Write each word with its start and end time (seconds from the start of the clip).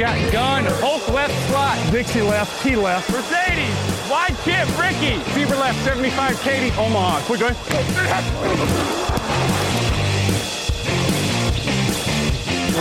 Got 0.00 0.32
gun, 0.32 0.64
Hulk 0.80 1.06
left 1.12 1.34
slot. 1.50 1.76
Dixie 1.92 2.22
left, 2.22 2.62
T 2.62 2.74
left. 2.74 3.10
Mercedes, 3.12 3.76
wide 4.08 4.34
chip, 4.44 4.66
Ricky. 4.80 5.20
Fever 5.32 5.56
left, 5.56 5.84
75, 5.84 6.40
Katie, 6.40 6.74
Omaha. 6.78 7.20
Quick, 7.26 7.40
going. 7.40 7.54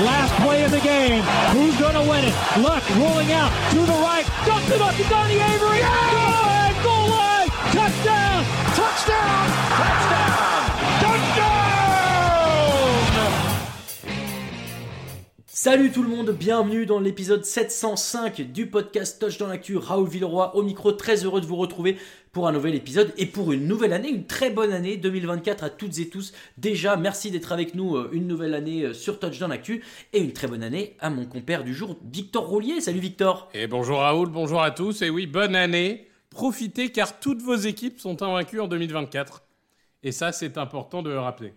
Last 0.05 0.33
play 0.41 0.63
of 0.63 0.71
the 0.71 0.79
game. 0.79 1.21
Who's 1.51 1.77
going 1.77 1.95
to 1.95 2.09
win 2.09 2.23
it? 2.23 2.33
Luck 2.63 2.89
rolling 2.95 3.33
out 3.33 3.51
to 3.71 3.79
the 3.79 3.99
right. 3.99 4.25
Dumps 4.45 4.71
it 4.71 4.81
up 4.81 4.95
to 4.95 5.03
Donnie 5.09 5.39
Avery. 5.39 5.79
Good! 5.79 6.58
Salut 15.61 15.91
tout 15.91 16.03
le 16.03 16.07
monde, 16.07 16.29
bienvenue 16.31 16.85
dans 16.85 17.01
l'épisode 17.01 17.43
705 17.43 18.39
du 18.53 18.67
podcast 18.67 19.19
Touch 19.19 19.37
dans 19.39 19.47
l'actu. 19.47 19.75
Raoul 19.75 20.07
Villeroy 20.07 20.55
au 20.55 20.63
micro, 20.63 20.93
très 20.93 21.25
heureux 21.25 21.41
de 21.41 21.45
vous 21.45 21.57
retrouver 21.57 21.97
pour 22.31 22.47
un 22.47 22.53
nouvel 22.53 22.75
épisode 22.75 23.13
et 23.17 23.25
pour 23.25 23.51
une 23.51 23.67
nouvelle 23.67 23.91
année, 23.91 24.07
une 24.07 24.25
très 24.25 24.51
bonne 24.51 24.71
année 24.71 24.95
2024 24.95 25.65
à 25.65 25.69
toutes 25.69 25.99
et 25.99 26.07
tous. 26.07 26.31
Déjà, 26.57 26.95
merci 26.95 27.29
d'être 27.29 27.51
avec 27.51 27.75
nous 27.75 27.97
euh, 27.97 28.09
une 28.13 28.25
nouvelle 28.25 28.53
année 28.53 28.85
euh, 28.85 28.93
sur 28.93 29.19
Touch 29.19 29.37
dans 29.37 29.49
l'actu 29.49 29.83
et 30.13 30.21
une 30.21 30.31
très 30.31 30.47
bonne 30.47 30.63
année 30.63 30.95
à 31.01 31.09
mon 31.09 31.25
compère 31.25 31.65
du 31.65 31.73
jour, 31.73 31.97
Victor 32.09 32.47
Roulier. 32.47 32.79
Salut 32.79 33.01
Victor. 33.01 33.49
Et 33.53 33.67
bonjour 33.67 33.99
Raoul, 33.99 34.29
bonjour 34.29 34.61
à 34.61 34.71
tous. 34.71 35.01
Et 35.01 35.09
oui, 35.09 35.27
bonne 35.27 35.57
année. 35.57 36.07
Profitez 36.29 36.89
car 36.93 37.19
toutes 37.19 37.41
vos 37.41 37.57
équipes 37.57 37.99
sont 37.99 38.23
invaincues 38.23 38.61
en 38.61 38.69
2024. 38.69 39.43
Et 40.03 40.13
ça, 40.13 40.31
c'est 40.31 40.57
important 40.57 41.01
de 41.03 41.09
le 41.09 41.19
rappeler. 41.19 41.51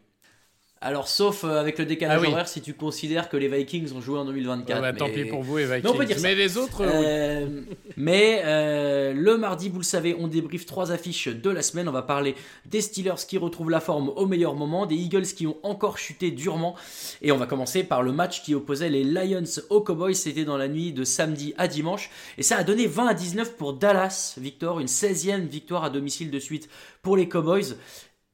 Alors, 0.84 1.06
sauf 1.06 1.44
euh, 1.44 1.60
avec 1.60 1.78
le 1.78 1.86
décalage 1.86 2.18
Ah 2.18 2.20
oui. 2.26 2.32
horaire, 2.32 2.48
si 2.48 2.60
tu 2.60 2.74
considères 2.74 3.28
que 3.28 3.36
les 3.36 3.46
Vikings 3.46 3.92
ont 3.94 4.00
joué 4.00 4.18
en 4.18 4.24
2024. 4.24 4.76
Ah 4.76 4.80
bah, 4.80 4.92
Tant 4.92 5.06
mais- 5.06 5.12
pis 5.22 5.24
pour 5.26 5.42
vous, 5.42 5.58
les 5.58 5.64
Vikings. 5.66 5.82
Mais 5.84 5.90
on 5.90 5.94
peut 5.94 6.04
dire 6.04 6.16
ça. 6.18 6.22
Mais 6.22 6.34
les 6.34 6.56
autres, 6.58 6.82
euh, 6.82 6.90
oui. 6.90 7.04
Euh, 7.06 7.60
mais 7.96 8.42
euh, 8.44 9.12
le 9.14 9.38
mardi, 9.38 9.68
vous 9.68 9.78
le 9.78 9.84
savez, 9.84 10.16
on 10.18 10.26
débriefe 10.26 10.66
trois 10.66 10.90
affiches 10.90 11.28
de 11.28 11.50
la 11.50 11.62
semaine. 11.62 11.88
On 11.88 11.92
va 11.92 12.02
parler 12.02 12.34
des 12.66 12.80
Steelers 12.80 13.24
qui 13.28 13.38
retrouvent 13.38 13.70
la 13.70 13.78
forme 13.78 14.08
au 14.08 14.26
meilleur 14.26 14.56
moment, 14.56 14.84
des 14.86 14.96
Eagles 14.96 15.22
qui 15.22 15.46
ont 15.46 15.56
encore 15.62 15.98
chuté 15.98 16.32
durement. 16.32 16.74
Et 17.22 17.30
on 17.30 17.36
va 17.36 17.46
commencer 17.46 17.84
par 17.84 18.02
le 18.02 18.10
match 18.10 18.42
qui 18.42 18.54
opposait 18.56 18.90
les 18.90 19.04
Lions 19.04 19.44
aux 19.70 19.82
Cowboys. 19.82 20.14
C'était 20.16 20.44
dans 20.44 20.56
la 20.56 20.66
nuit 20.66 20.92
de 20.92 21.04
samedi 21.04 21.54
à 21.58 21.68
dimanche. 21.68 22.10
Et 22.38 22.42
ça 22.42 22.56
a 22.56 22.64
donné 22.64 22.88
20 22.88 23.06
à 23.06 23.14
19 23.14 23.56
pour 23.56 23.74
Dallas, 23.74 24.34
Victor. 24.36 24.80
Une 24.80 24.88
16e 24.88 25.46
victoire 25.46 25.84
à 25.84 25.90
domicile 25.90 26.32
de 26.32 26.40
suite 26.40 26.68
pour 27.02 27.16
les 27.16 27.28
Cowboys. 27.28 27.76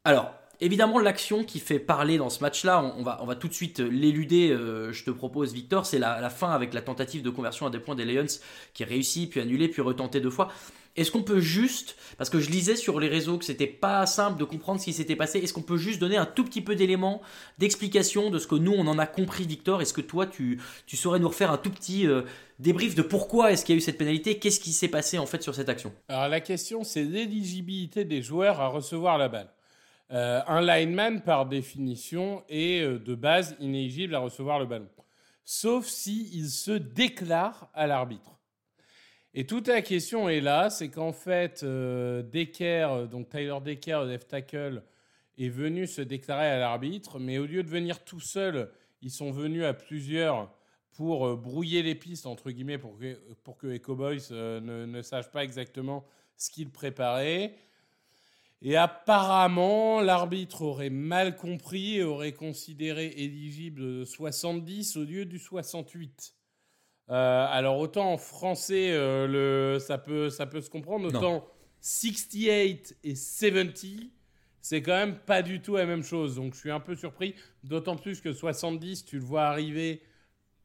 Alors, 0.05 0.33
évidemment, 0.61 0.99
l'action 0.99 1.45
qui 1.45 1.61
fait 1.61 1.79
parler 1.79 2.19
dans 2.19 2.31
ce 2.31 2.41
match-là, 2.41 2.95
on, 2.99 3.03
va, 3.03 3.19
on 3.23 3.27
va 3.27 3.35
tout 3.35 3.49
de 3.49 3.55
suite 3.55 3.81
l'éluder, 3.81 4.51
euh, 4.51 4.93
je 4.93 5.05
te 5.05 5.11
propose, 5.11 5.53
Victor, 5.53 5.87
c'est 5.87 5.99
la, 5.99 6.21
la 6.21 6.31
fin 6.31 6.51
avec 6.51 6.75
la 6.75 6.83
tentative 6.83 7.23
de 7.23 7.31
conversion 7.31 7.67
à 7.67 7.71
des 7.71 7.79
points 7.79 7.95
des 7.95 8.05
Lions 8.05 8.27
qui 8.75 8.83
est 8.83 8.87
réussie, 8.87 9.27
puis 9.27 9.41
annulée, 9.41 9.69
puis 9.69 9.83
retentée 9.83 10.21
deux 10.21 10.31
fois. 10.31 10.49
Est-ce 10.97 11.13
qu'on 11.13 11.23
peut 11.23 11.39
juste, 11.39 11.97
parce 12.17 12.29
que 12.29 12.41
je 12.41 12.51
lisais 12.51 12.75
sur 12.75 12.99
les 12.99 13.07
réseaux 13.07 13.39
que 13.39 13.45
c'était 13.45 13.69
pas 13.69 14.05
simple 14.05 14.37
de 14.37 14.43
comprendre 14.43 14.81
ce 14.81 14.87
qui 14.87 14.93
s'était 14.93 15.15
passé, 15.15 15.39
est-ce 15.39 15.53
qu'on 15.53 15.63
peut 15.63 15.77
juste 15.77 16.01
donner 16.01 16.17
un 16.17 16.27
tout 16.27 16.43
petit 16.43 16.61
peu 16.61 16.75
d'éléments, 16.75 17.23
d'explication 17.59 18.31
de 18.31 18.39
ce 18.41 18.49
que 18.49 18.57
nous 18.57 18.73
on 18.73 18.85
en 18.89 18.99
a 18.99 19.07
compris, 19.07 19.47
Victor? 19.47 19.81
Est-ce 19.81 19.93
que 19.93 20.01
toi 20.01 20.27
tu, 20.27 20.61
tu 20.87 20.97
saurais 20.97 21.21
nous 21.21 21.29
refaire 21.29 21.53
un 21.53 21.57
tout 21.57 21.71
petit 21.71 22.09
euh, 22.09 22.23
débrief 22.59 22.97
de 22.97 23.03
pourquoi 23.03 23.53
est-ce 23.53 23.65
qu'il 23.65 23.77
y 23.77 23.79
a 23.79 23.79
eu 23.79 23.81
cette 23.81 23.99
pénalité? 23.99 24.41
Qu'est-ce 24.41 24.59
qui 24.59 24.73
s'est 24.73 24.89
passé 24.89 25.19
en 25.19 25.27
fait 25.27 25.41
sur 25.41 25.55
cette 25.55 25.69
action? 25.69 25.93
Alors 26.09 26.29
la 26.29 26.41
question, 26.41 26.83
c'est 26.83 27.05
l'éligibilité 27.05 28.05
des 28.05 28.21
joueurs 28.21 28.61
à 28.61 28.67
recevoir 28.67 29.19
la 29.19 29.29
balle. 29.29 29.51
Euh, 30.11 30.41
un 30.47 30.61
lineman, 30.63 31.21
par 31.21 31.47
définition, 31.47 32.43
est 32.49 32.83
euh, 32.83 32.99
de 32.99 33.15
base 33.15 33.57
inéligible 33.61 34.15
à 34.15 34.21
recevoir 34.21 34.59
le 34.59 34.67
ballon. 34.67 34.89
Sauf 35.45 35.87
s'il 35.87 36.49
se 36.49 36.73
déclare 36.73 37.71
à 37.75 37.87
l'arbitre. 37.87 38.39
Et 39.35 39.47
toute 39.47 39.69
la 39.69 39.83
question 39.83 40.29
est 40.29 40.41
là, 40.41 40.71
c'est 40.71 40.89
qu'en 40.89 41.13
fait, 41.13 41.63
euh, 41.63 42.23
Decker, 42.23 43.07
donc 43.11 43.29
Tyler 43.29 43.59
Decker, 43.63 44.01
le 44.05 44.13
left 44.13 44.29
tackle, 44.29 44.83
est 45.37 45.49
venu 45.49 45.87
se 45.87 46.01
déclarer 46.01 46.47
à 46.47 46.59
l'arbitre, 46.59 47.19
mais 47.19 47.39
au 47.39 47.47
lieu 47.47 47.63
de 47.63 47.69
venir 47.69 48.05
tout 48.05 48.21
seul, 48.21 48.71
ils 49.03 49.11
sont 49.11 49.31
venus 49.31 49.65
à 49.65 49.75
plusieurs 49.75 50.53
pour 50.93 51.29
euh, 51.29 51.37
brouiller 51.37 51.83
les 51.83 51.95
pistes, 51.95 52.27
entre 52.27 52.51
guillemets, 52.51 52.79
pour 52.79 52.99
que, 52.99 53.67
les 53.69 53.81
Cowboys 53.81 54.19
euh, 54.33 54.61
ne, 54.61 54.85
ne 54.87 55.03
sachent 55.03 55.31
pas 55.31 55.45
exactement 55.45 56.05
ce 56.37 56.51
qu'ils 56.51 56.71
préparaient. 56.71 57.55
Et 58.61 58.77
apparemment, 58.77 60.01
l'arbitre 60.01 60.63
aurait 60.63 60.91
mal 60.91 61.37
compris 61.37 61.99
et 61.99 62.03
aurait 62.03 62.33
considéré 62.33 63.07
éligible 63.17 64.05
70 64.05 64.97
au 64.97 65.05
lieu 65.05 65.25
du 65.25 65.39
68. 65.39 66.35
Euh, 67.11 67.47
alors 67.49 67.79
autant 67.79 68.13
en 68.13 68.19
français, 68.19 68.91
euh, 68.91 69.27
le, 69.27 69.79
ça, 69.79 69.97
peut, 69.97 70.29
ça 70.29 70.47
peut 70.47 70.61
se 70.61 70.69
comprendre, 70.71 71.11
Non. 71.11 71.19
autant 71.19 71.49
68 71.81 72.99
et 73.05 73.15
70, 73.15 74.11
c'est 74.61 74.83
quand 74.83 74.93
même 74.97 75.17
pas 75.19 75.43
du 75.43 75.63
tout 75.63 75.77
la 75.77 75.87
même 75.87 76.03
chose. 76.03 76.35
Donc 76.35 76.55
je 76.55 76.59
suis 76.59 76.71
un 76.71 76.81
peu 76.81 76.97
surpris, 76.97 77.35
d'autant 77.63 77.97
plus 77.97 78.21
que 78.21 78.33
70, 78.33 79.05
tu 79.05 79.19
le 79.19 79.25
vois 79.25 79.45
arriver 79.45 80.03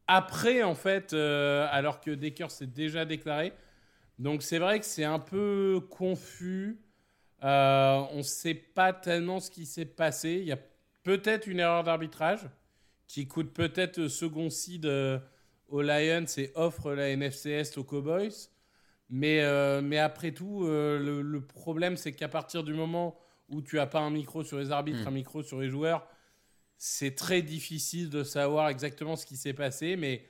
après, 0.07 0.63
en 0.63 0.75
fait, 0.75 1.13
euh, 1.13 1.67
alors 1.71 2.01
que 2.01 2.11
Decker 2.11 2.49
s'est 2.51 2.67
déjà 2.67 3.05
déclaré. 3.05 3.53
Donc 4.19 4.43
c'est 4.43 4.59
vrai 4.59 4.79
que 4.79 4.85
c'est 4.85 5.05
un 5.05 5.19
peu 5.19 5.79
confus. 5.89 6.79
Euh, 7.43 8.01
on 8.11 8.17
ne 8.17 8.21
sait 8.23 8.53
pas 8.53 8.93
tellement 8.93 9.39
ce 9.39 9.51
qui 9.51 9.65
s'est 9.65 9.85
passé. 9.85 10.31
Il 10.41 10.45
y 10.45 10.51
a 10.51 10.59
peut-être 11.03 11.47
une 11.47 11.59
erreur 11.59 11.83
d'arbitrage 11.83 12.47
qui 13.07 13.27
coûte 13.27 13.53
peut-être 13.53 14.07
second 14.07 14.49
seed 14.49 14.85
euh, 14.85 15.19
aux 15.67 15.81
Lions 15.81 16.25
et 16.37 16.51
offre 16.55 16.93
la 16.93 17.09
NFC 17.09 17.49
Est 17.51 17.77
aux 17.77 17.83
Cowboys. 17.83 18.49
Mais, 19.09 19.41
euh, 19.41 19.81
mais 19.81 19.99
après 19.99 20.31
tout, 20.31 20.65
euh, 20.65 20.97
le, 20.97 21.21
le 21.21 21.45
problème, 21.45 21.97
c'est 21.97 22.13
qu'à 22.13 22.29
partir 22.29 22.63
du 22.63 22.73
moment 22.73 23.19
où 23.49 23.61
tu 23.61 23.75
n'as 23.75 23.85
pas 23.85 23.99
un 23.99 24.09
micro 24.09 24.43
sur 24.43 24.57
les 24.57 24.71
arbitres, 24.71 25.03
Mm. 25.03 25.07
un 25.07 25.11
micro 25.11 25.43
sur 25.43 25.59
les 25.59 25.69
joueurs, 25.69 26.07
c'est 26.77 27.13
très 27.13 27.41
difficile 27.41 28.09
de 28.09 28.23
savoir 28.23 28.69
exactement 28.69 29.15
ce 29.15 29.25
qui 29.25 29.35
s'est 29.35 29.53
passé. 29.53 29.97
Mais 29.97 30.25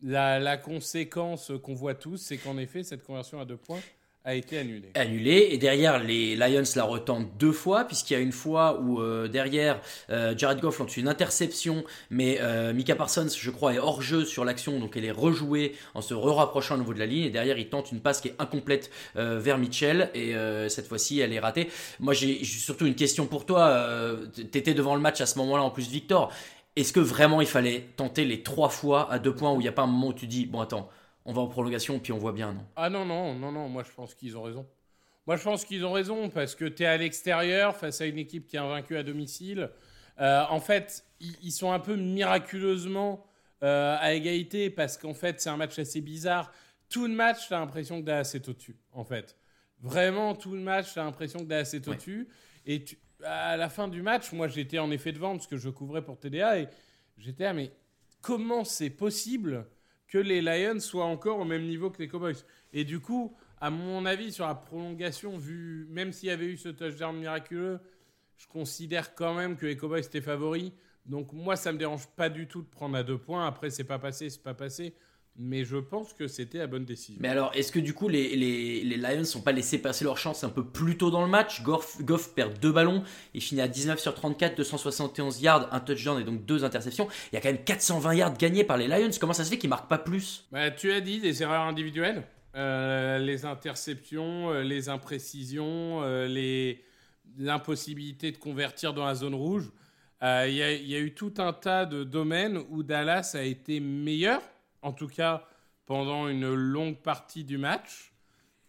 la, 0.00 0.38
la 0.38 0.56
conséquence 0.58 1.50
qu'on 1.62 1.74
voit 1.74 1.94
tous, 1.94 2.18
c'est 2.18 2.36
qu'en 2.36 2.58
effet, 2.58 2.82
cette 2.84 3.02
conversion 3.02 3.40
à 3.40 3.44
deux 3.44 3.56
points 3.56 3.80
a 4.24 4.34
été 4.34 4.58
annulé. 4.58 4.90
Annulé. 4.94 5.48
Et 5.50 5.58
derrière, 5.58 6.02
les 6.02 6.36
Lions 6.36 6.62
la 6.76 6.84
retentent 6.84 7.36
deux 7.38 7.52
fois, 7.52 7.84
puisqu'il 7.84 8.14
y 8.14 8.16
a 8.16 8.20
une 8.20 8.32
fois 8.32 8.80
où 8.80 9.00
euh, 9.00 9.26
derrière, 9.26 9.80
euh, 10.10 10.34
Jared 10.36 10.60
Goff 10.60 10.78
lance 10.78 10.96
une 10.96 11.08
interception, 11.08 11.84
mais 12.10 12.38
euh, 12.40 12.72
Mika 12.72 12.94
Parsons, 12.94 13.28
je 13.36 13.50
crois, 13.50 13.74
est 13.74 13.78
hors 13.78 14.00
jeu 14.00 14.24
sur 14.24 14.44
l'action, 14.44 14.78
donc 14.78 14.96
elle 14.96 15.04
est 15.04 15.10
rejouée 15.10 15.74
en 15.94 16.02
se 16.02 16.14
re-rapprochant 16.14 16.76
au 16.76 16.78
niveau 16.78 16.94
de 16.94 17.00
la 17.00 17.06
ligne. 17.06 17.24
Et 17.24 17.30
derrière, 17.30 17.58
il 17.58 17.68
tente 17.68 17.90
une 17.90 18.00
passe 18.00 18.20
qui 18.20 18.28
est 18.28 18.36
incomplète 18.38 18.90
vers 19.14 19.58
Mitchell, 19.58 20.10
et 20.14 20.34
cette 20.68 20.86
fois-ci, 20.86 21.20
elle 21.20 21.32
est 21.32 21.40
ratée. 21.40 21.68
Moi, 22.00 22.14
j'ai 22.14 22.44
surtout 22.44 22.86
une 22.86 22.94
question 22.94 23.26
pour 23.26 23.46
toi. 23.46 24.18
T'étais 24.50 24.74
devant 24.74 24.94
le 24.94 25.00
match 25.00 25.20
à 25.20 25.26
ce 25.26 25.38
moment-là, 25.38 25.62
en 25.62 25.70
plus, 25.70 25.88
Victor. 25.88 26.32
Est-ce 26.76 26.92
que 26.92 27.00
vraiment 27.00 27.40
il 27.40 27.46
fallait 27.46 27.88
tenter 27.96 28.24
les 28.24 28.42
trois 28.42 28.70
fois 28.70 29.10
à 29.12 29.18
deux 29.18 29.34
points 29.34 29.52
où 29.52 29.56
il 29.56 29.64
n'y 29.64 29.68
a 29.68 29.72
pas 29.72 29.82
un 29.82 29.86
moment 29.86 30.08
où 30.08 30.14
tu 30.14 30.26
dis, 30.26 30.46
bon, 30.46 30.60
attends 30.60 30.88
on 31.24 31.32
va 31.32 31.42
en 31.42 31.46
prolongation, 31.46 31.98
puis 31.98 32.12
on 32.12 32.18
voit 32.18 32.32
bien, 32.32 32.52
non? 32.52 32.66
Ah 32.76 32.90
non, 32.90 33.04
non, 33.04 33.34
non, 33.34 33.52
non, 33.52 33.68
moi 33.68 33.82
je 33.84 33.90
pense 33.90 34.14
qu'ils 34.14 34.36
ont 34.36 34.42
raison. 34.42 34.66
Moi 35.26 35.36
je 35.36 35.42
pense 35.42 35.64
qu'ils 35.64 35.84
ont 35.84 35.92
raison, 35.92 36.28
parce 36.28 36.54
que 36.54 36.64
tu 36.64 36.82
es 36.82 36.86
à 36.86 36.96
l'extérieur 36.96 37.76
face 37.76 38.00
à 38.00 38.06
une 38.06 38.18
équipe 38.18 38.46
qui 38.46 38.56
est 38.56 38.60
invaincue 38.60 38.96
à 38.96 39.02
domicile. 39.02 39.70
Euh, 40.20 40.44
en 40.50 40.60
fait, 40.60 41.04
ils, 41.20 41.52
sont 41.52 41.72
un 41.72 41.78
peu 41.78 41.96
miraculeusement 41.96 43.24
euh, 43.62 43.96
à 43.98 44.14
égalité, 44.14 44.70
parce 44.70 44.98
qu'en 44.98 45.14
fait, 45.14 45.40
c'est 45.40 45.50
un 45.50 45.56
match 45.56 45.78
assez 45.78 46.00
bizarre. 46.00 46.52
Tout 46.88 47.06
le 47.06 47.14
match, 47.14 47.48
tu 47.48 47.54
as 47.54 47.60
l'impression 47.60 48.00
que 48.00 48.06
Dallas 48.06 48.32
est 48.34 48.48
au-dessus, 48.48 48.76
en 48.92 49.04
fait. 49.04 49.36
Vraiment, 49.80 50.34
tout 50.34 50.52
le 50.52 50.60
match, 50.60 50.92
tu 50.92 50.98
as 50.98 51.04
l'impression 51.04 51.40
que 51.40 51.44
Dallas 51.44 51.70
est 51.72 51.88
au-dessus. 51.88 52.28
Et 52.66 52.84
à 53.24 53.56
la 53.56 53.68
fin 53.68 53.88
du 53.88 54.02
match, 54.02 54.32
moi 54.32 54.48
j'étais 54.48 54.78
en 54.78 54.90
effet 54.90 55.12
devant, 55.12 55.32
parce 55.36 55.46
que 55.46 55.56
je 55.56 55.68
couvrais 55.68 56.02
pour 56.02 56.18
TDA, 56.18 56.60
et 56.60 56.68
j'étais 57.18 57.44
là, 57.44 57.52
mais 57.52 57.72
comment 58.20 58.64
c'est 58.64 58.90
possible 58.90 59.66
que 60.12 60.18
les 60.18 60.42
Lions 60.42 60.78
soient 60.78 61.06
encore 61.06 61.38
au 61.38 61.46
même 61.46 61.64
niveau 61.64 61.88
que 61.90 61.98
les 61.98 62.06
Cowboys. 62.06 62.36
Et 62.74 62.84
du 62.84 63.00
coup, 63.00 63.34
à 63.58 63.70
mon 63.70 64.04
avis, 64.04 64.30
sur 64.30 64.46
la 64.46 64.54
prolongation, 64.54 65.38
vu, 65.38 65.86
même 65.88 66.12
s'il 66.12 66.28
y 66.28 66.32
avait 66.32 66.44
eu 66.44 66.58
ce 66.58 66.68
touchdown 66.68 67.16
miraculeux, 67.16 67.80
je 68.36 68.46
considère 68.46 69.14
quand 69.14 69.32
même 69.32 69.56
que 69.56 69.64
les 69.64 69.74
Cowboys 69.74 70.00
étaient 70.00 70.20
favoris. 70.20 70.72
Donc 71.06 71.32
moi, 71.32 71.56
ça 71.56 71.72
me 71.72 71.78
dérange 71.78 72.06
pas 72.08 72.28
du 72.28 72.46
tout 72.46 72.60
de 72.60 72.68
prendre 72.68 72.94
à 72.94 73.02
deux 73.02 73.16
points. 73.16 73.46
Après, 73.46 73.70
c'est 73.70 73.84
pas 73.84 73.98
passé, 73.98 74.28
c'est 74.28 74.42
pas 74.42 74.52
passé. 74.52 74.94
Mais 75.38 75.64
je 75.64 75.78
pense 75.78 76.12
que 76.12 76.28
c'était 76.28 76.58
la 76.58 76.66
bonne 76.66 76.84
décision. 76.84 77.18
Mais 77.22 77.28
alors, 77.28 77.52
est-ce 77.54 77.72
que 77.72 77.78
du 77.78 77.94
coup, 77.94 78.06
les, 78.06 78.36
les, 78.36 78.84
les 78.84 78.96
Lions 78.98 79.22
n'ont 79.34 79.40
pas 79.40 79.52
laissé 79.52 79.78
passer 79.78 80.04
leur 80.04 80.18
chance 80.18 80.44
un 80.44 80.50
peu 80.50 80.64
plus 80.64 80.98
tôt 80.98 81.10
dans 81.10 81.22
le 81.22 81.30
match? 81.30 81.62
Goff, 81.62 82.02
Goff, 82.02 82.34
perd 82.34 82.58
deux 82.58 82.70
ballons, 82.70 83.02
il 83.32 83.40
finit 83.40 83.62
à 83.62 83.68
19 83.68 83.98
sur 83.98 84.14
34, 84.14 84.56
271 84.58 85.40
yards, 85.40 85.72
un 85.72 85.80
touchdown 85.80 86.20
et 86.20 86.24
donc 86.24 86.44
deux 86.44 86.64
interceptions. 86.64 87.08
Il 87.32 87.36
y 87.36 87.38
a 87.38 87.40
quand 87.40 87.48
même 87.48 87.64
420 87.64 88.14
yards 88.14 88.36
gagnés 88.36 88.64
par 88.64 88.76
les 88.76 88.88
Lions. 88.88 89.10
Comment 89.18 89.32
ça 89.32 89.44
se 89.44 89.50
fait 89.50 89.58
qu'ils 89.58 89.70
marquent 89.70 89.88
pas 89.88 89.98
plus? 89.98 90.46
Bah, 90.52 90.70
Tu 90.70 90.92
as 90.92 91.00
dit 91.00 91.18
des 91.18 91.42
erreurs 91.42 91.62
individuelles, 91.62 92.24
euh, 92.54 93.18
les 93.18 93.46
interceptions, 93.46 94.50
euh, 94.50 94.62
les 94.62 94.90
imprécisions, 94.90 96.02
euh, 96.02 96.74
l'impossibilité 97.38 98.32
de 98.32 98.36
convertir 98.36 98.92
dans 98.92 99.06
la 99.06 99.14
zone 99.14 99.34
rouge. 99.34 99.70
Il 100.20 100.52
y, 100.52 100.58
y, 100.58 100.94
a 100.94 101.00
eu 101.00 101.14
tout 101.14 101.34
un 101.38 101.52
tas 101.52 101.84
de 101.84 102.04
domaines 102.04 102.60
où 102.70 102.84
Dallas 102.84 103.32
a 103.34 103.42
été 103.42 103.80
meilleur 103.80 104.40
en 104.82 104.92
tout 104.92 105.08
cas 105.08 105.48
pendant 105.86 106.28
une 106.28 106.52
longue 106.52 106.98
partie 106.98 107.44
du 107.44 107.58
match. 107.58 108.12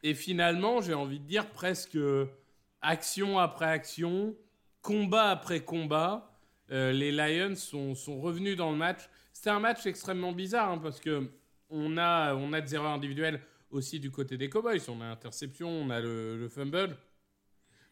Et 0.01 0.13
finalement, 0.13 0.81
j'ai 0.81 0.93
envie 0.93 1.19
de 1.19 1.25
dire 1.25 1.49
presque 1.49 1.97
action 2.81 3.39
après 3.39 3.65
action, 3.65 4.35
combat 4.81 5.29
après 5.29 5.61
combat, 5.61 6.33
euh, 6.71 6.91
les 6.91 7.11
Lions 7.11 7.55
sont, 7.55 7.95
sont, 7.95 8.19
revenus 8.19 8.57
dans 8.57 8.71
le 8.71 8.77
match. 8.77 9.01
C'était 9.31 9.49
un 9.49 9.59
match 9.59 9.85
extrêmement 9.85 10.31
bizarre 10.31 10.71
hein, 10.71 10.77
parce 10.77 10.99
que 10.99 11.29
on 11.69 11.97
a, 11.97 12.35
on 12.35 12.53
a 12.53 12.61
des 12.61 12.75
erreurs 12.75 12.91
individuelles 12.91 13.41
aussi 13.71 13.99
du 13.99 14.11
côté 14.11 14.37
des 14.37 14.49
Cowboys. 14.49 14.81
On 14.89 15.01
a 15.01 15.09
l'interception, 15.09 15.69
on 15.69 15.89
a 15.89 15.99
le, 15.99 16.47
fumble. 16.49 16.97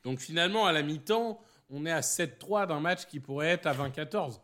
Donc 0.03 0.19
finalement, 0.19 0.65
à 0.65 0.71
la 0.71 0.83
mi-temps, 0.83 1.41
on 1.69 1.85
est 1.85 1.91
à 1.91 2.01
7-3 2.01 2.68
d'un 2.68 2.79
match 2.79 3.06
qui 3.06 3.19
pourrait 3.19 3.50
être 3.50 3.65
à 3.65 3.73
20-14. 3.73 4.39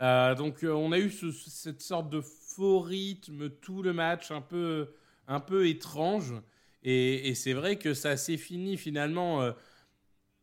Euh, 0.00 0.34
donc 0.34 0.64
euh, 0.64 0.72
on 0.72 0.92
a 0.92 0.98
eu 0.98 1.10
cette 1.10 1.80
sorte 1.80 2.10
de 2.10 2.20
faux 2.54 2.80
rythme 2.80 3.50
tout 3.50 3.82
le 3.82 3.92
match, 3.92 4.30
un 4.30 4.40
peu, 4.40 4.88
un 5.26 5.40
peu 5.40 5.66
étrange. 5.68 6.34
Et, 6.82 7.34
c'est 7.34 7.54
vrai 7.54 7.76
que 7.76 7.94
ça 7.94 8.16
s'est 8.16 8.36
fini 8.36 8.76
finalement. 8.76 9.42
Euh, 9.42 9.52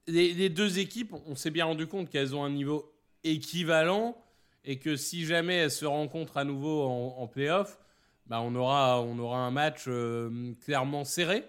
les, 0.08 0.50
deux 0.50 0.80
équipes, 0.80 1.13
on 1.28 1.36
s'est 1.36 1.52
bien 1.52 1.66
rendu 1.66 1.88
compte 1.88 2.10
qu'elles 2.10 2.36
ont 2.36 2.44
un 2.44 2.50
niveau 2.50 2.92
équivalent 3.24 4.18
et 4.66 4.80
que 4.80 4.96
si 4.96 5.25
jamais 5.25 5.56
elles 5.56 5.72
se 5.72 5.86
rencontrent 5.86 6.38
à 6.38 6.44
nouveau 6.44 6.84
en, 6.84 7.16
en 7.19 7.28
playoff, 7.28 7.80
bah 8.25 8.42
on, 8.42 8.56
aura, 8.56 9.02
on 9.02 9.18
aura 9.19 9.40
un 9.40 9.52
match 9.52 9.86
euh, 9.88 10.54
clairement 10.66 11.04
serré. 11.04 11.46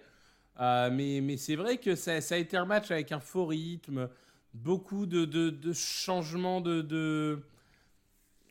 Euh, 0.61 0.91
mais, 0.93 1.20
mais 1.23 1.38
c'est 1.38 1.56
vrai 1.56 1.79
que 1.79 1.94
ça, 1.94 2.12
a 2.12 2.37
été 2.37 2.56
un 2.56 2.67
match 2.67 2.91
avec 2.91 3.11
un 3.11 3.20
faux 3.20 3.47
rythme, 3.47 4.08
beaucoup 4.53 5.06
de, 5.06 5.25
de 5.25 5.73
changements 5.73 6.61
de 6.61 7.43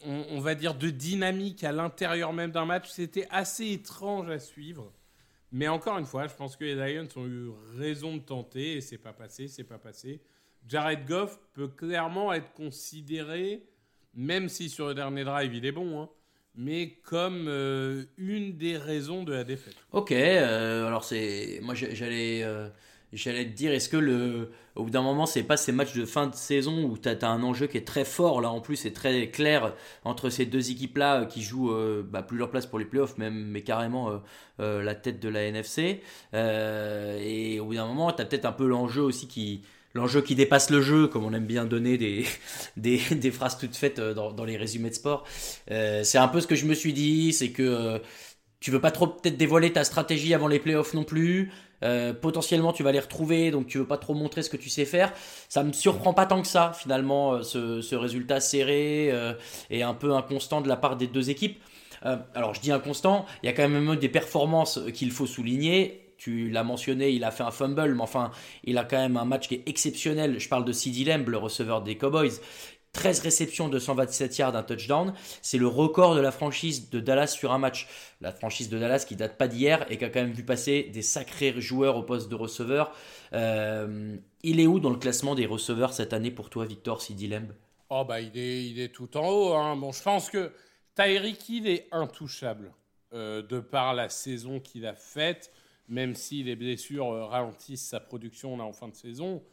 on, 0.06 0.40
va 0.40 0.56
dire, 0.56 0.76
de 0.76 0.90
dynamique 0.90 1.64
à 1.64 1.72
l'intérieur 1.72 2.34
même 2.34 2.52
d'un 2.52 2.66
match. 2.66 2.90
C'était 2.90 3.28
assez 3.30 3.72
étrange 3.72 4.30
à 4.30 4.40
suivre. 4.40 4.92
Mais 5.52 5.68
encore 5.68 5.98
une 5.98 6.06
fois, 6.06 6.28
je 6.28 6.34
pense 6.34 6.56
que 6.56 6.64
les 6.64 6.76
Lions 6.76 7.08
ont 7.16 7.28
eu 7.28 7.50
raison 7.78 8.16
de 8.16 8.22
tenter 8.22 8.78
et 8.78 8.82
c'est 8.82 8.98
pas 8.98 9.14
passé, 9.14 9.48
c'est 9.48 9.66
pas 9.66 9.78
passé. 9.78 10.22
Jared 10.68 11.06
Goff 11.06 11.40
peut 11.54 11.68
clairement 11.68 12.32
être 12.32 12.54
considéré, 12.54 13.64
même 14.14 14.48
si 14.48 14.70
sur 14.70 14.88
le 14.88 14.94
dernier 14.94 15.24
drive 15.24 15.54
il 15.54 15.66
est 15.66 15.72
bon, 15.72 16.02
hein, 16.02 16.10
mais 16.56 16.98
comme 17.04 17.48
euh, 17.48 18.06
une 18.18 18.58
des 18.58 18.78
raisons 18.78 19.24
de 19.24 19.34
la 19.34 19.44
défaite. 19.44 19.76
Ok, 19.92 20.12
euh, 20.12 20.88
alors 20.88 21.04
c'est, 21.04 21.60
moi 21.62 21.74
j'allais, 21.76 22.44
euh, 22.44 22.70
j'allais 23.14 23.46
te 23.46 23.52
dire, 23.52 23.72
est-ce 23.72 23.90
que 23.90 23.98
le, 23.98 24.52
au 24.76 24.86
bout 24.86 24.90
d'un 24.90 25.02
moment, 25.02 25.26
c'est 25.26 25.44
pas 25.44 25.58
ces 25.58 25.72
matchs 25.72 25.94
de 25.94 26.06
fin 26.06 26.28
de 26.28 26.36
saison 26.36 26.86
où 26.86 26.98
tu 26.98 27.10
as, 27.10 27.28
un 27.28 27.44
enjeu 27.44 27.68
qui 27.68 27.78
est 27.78 27.88
très 27.88 28.06
fort, 28.06 28.42
là 28.42 28.50
en 28.50 28.62
plus, 28.62 28.78
c'est 28.78 28.94
très 28.94 29.30
clair 29.30 29.74
entre 30.06 30.30
ces 30.30 30.46
deux 30.46 30.72
équipes-là 30.72 31.22
euh, 31.22 31.26
qui 31.26 31.42
jouent 31.42 31.74
euh, 31.74 32.08
bah, 32.08 32.22
plus 32.24 32.38
leur 32.38 32.50
place 32.50 32.66
pour 32.66 32.80
les 32.80 32.86
playoffs, 32.86 33.18
même, 33.18 33.34
mais 33.34 33.62
carrément 33.62 34.22
euh, 34.60 34.82
la 34.82 34.96
tête 34.96 35.20
de 35.20 35.30
la 35.30 35.44
NFC. 35.44 36.02
et 36.34 37.60
au 37.60 37.66
bout 37.66 37.76
d'un 37.76 37.88
moment, 37.88 38.12
tu 38.14 38.22
as 38.22 38.26
peut-être 38.26 38.46
un 38.46 38.54
peu 38.54 38.68
l'enjeu 38.68 39.02
aussi 39.02 39.28
qui. 39.28 39.64
L'enjeu 39.94 40.22
qui 40.22 40.36
dépasse 40.36 40.70
le 40.70 40.80
jeu, 40.80 41.08
comme 41.08 41.26
on 41.26 41.34
aime 41.34 41.46
bien 41.46 41.66
donner 41.66 41.98
des, 41.98 42.24
des, 42.78 43.02
des 43.12 43.30
phrases 43.30 43.58
toutes 43.58 43.76
faites 43.76 44.00
dans, 44.00 44.32
dans, 44.32 44.46
les 44.46 44.56
résumés 44.56 44.90
de 44.90 44.96
sport. 44.96 45.28
c'est 45.68 46.18
un 46.18 46.30
peu 46.30 46.40
ce 46.40 46.48
que 46.48 46.56
je 46.56 46.66
me 46.66 46.74
suis 46.74 46.94
dit, 46.94 47.34
c'est 47.34 47.52
que 47.52 48.02
tu 48.62 48.72
veux 48.72 48.80
pas 48.80 48.92
trop 48.92 49.08
peut-être 49.08 49.36
dévoiler 49.36 49.74
ta 49.74 49.84
stratégie 49.84 50.34
avant 50.34 50.48
les 50.48 50.60
playoffs 50.60 50.94
non 50.94 51.04
plus. 51.04 51.52
Euh, 51.84 52.14
potentiellement, 52.14 52.74
tu 52.74 52.84
vas 52.84 52.92
les 52.92 53.00
retrouver, 53.00 53.52
donc 53.52 53.68
tu 53.68 53.78
veux 53.78 53.88
pas 53.88 53.98
trop 53.98 54.14
montrer 54.14 54.44
ce 54.44 54.50
que 54.50 54.58
tu 54.58 54.70
sais 54.70 54.86
faire. 54.86 55.14
Ça 55.50 55.64
me 55.64 55.74
surprend 55.74 56.14
pas 56.14 56.26
tant 56.26 56.42
que 56.42 56.48
ça, 56.48 56.74
finalement, 56.74 57.34
euh, 57.34 57.44
ce, 57.44 57.96
résultat 57.96 58.40
serré 58.40 59.10
euh, 59.12 59.34
et 59.70 59.84
un 59.84 59.94
peu 59.94 60.14
inconstant 60.14 60.62
de 60.62 60.68
la 60.68 60.76
part 60.76 60.96
des 60.96 61.08
deux 61.08 61.30
équipes. 61.30 61.62
alors, 62.34 62.56
je 62.56 62.62
dis 62.62 62.72
inconstant, 62.72 63.26
il 63.44 63.46
y 63.46 63.50
a 63.50 63.54
quand 63.54 63.68
même 63.68 63.96
des 63.96 64.10
performances 64.10 64.80
qu'il 64.94 65.12
faut 65.12 65.28
souligner. 65.28 66.14
Tu 66.18 66.50
l'as 66.50 66.64
mentionné, 66.64 67.12
il 67.12 67.24
a 67.24 67.32
fait 67.32 67.44
un 67.44 67.52
fumble, 67.52 67.96
mais 67.96 68.02
enfin, 68.02 68.32
il 68.64 68.78
a 68.78 68.84
quand 68.84 68.98
même 68.98 69.18
un 69.18 69.26
match 69.26 69.48
qui 69.48 69.56
est 69.56 69.64
exceptionnel. 69.68 70.40
Je 70.40 70.50
parle 70.50 70.66
de 70.66 70.72
CD 70.72 71.04
Lamb, 71.04 71.28
le 71.30 71.38
receveur 71.38 71.82
des 71.82 71.98
Cowboys. 71.98 72.40
13 72.94 73.20
réceptions 73.22 73.70
de 73.70 73.80
127 73.80 74.38
yards, 74.38 74.56
un 74.56 74.64
touchdown. 74.64 75.14
C'est 75.42 75.58
le 75.58 75.68
record 75.68 76.16
de 76.16 76.20
la 76.20 76.32
franchise 76.32 76.90
de 76.90 77.00
Dallas 77.00 77.28
sur 77.28 77.52
un 77.52 77.58
match. 77.58 77.88
La 78.20 78.32
franchise 78.32 78.70
de 78.70 78.78
Dallas 78.78 79.06
qui 79.08 79.16
date 79.16 79.38
pas 79.38 79.48
d'hier 79.48 79.86
et 79.90 79.98
qui 79.98 80.06
a 80.06 80.10
quand 80.10 80.22
même 80.22 80.34
vu 80.34 80.44
passer 80.44 80.90
des 80.94 81.02
sacrés 81.02 81.60
joueurs 81.62 81.96
au 81.96 82.04
poste 82.04 82.30
de 82.30 82.36
receveur. 82.36 82.94
Euh, 83.34 84.18
il 84.44 84.60
est 84.60 84.68
où 84.68 84.80
dans 84.80 84.90
le 84.90 84.98
classement 84.98 85.36
des 85.36 85.46
receveurs 85.46 85.94
cette 85.94 86.14
année 86.14 86.32
pour 86.32 86.50
toi, 86.50 86.66
Victor 86.66 87.02
Sidilemb 87.02 87.52
Oh 87.90 88.06
bah 88.06 88.22
il 88.22 88.38
est, 88.38 88.66
il 88.70 88.80
est 88.80 88.94
tout 88.94 89.18
en 89.18 89.28
haut. 89.28 89.54
Hein. 89.54 89.76
Bon, 89.76 89.92
je 89.92 90.02
pense 90.02 90.30
que 90.30 90.52
Tyreek 90.96 91.50
il 91.50 91.68
est 91.68 91.88
intouchable 91.92 92.74
euh, 93.14 93.42
de 93.42 93.60
par 93.60 93.94
la 93.94 94.08
saison 94.08 94.62
qu'il 94.62 94.86
a 94.86 94.96
faite, 94.96 95.52
même 95.90 96.16
si 96.16 96.44
les 96.44 96.56
blessures 96.56 97.12
euh, 97.12 97.26
ralentissent 97.26 97.88
sa 97.88 98.00
production 98.00 98.56
là 98.56 98.64
en 98.64 98.72
fin 98.72 98.88
de 98.88 98.96
saison. 98.96 99.44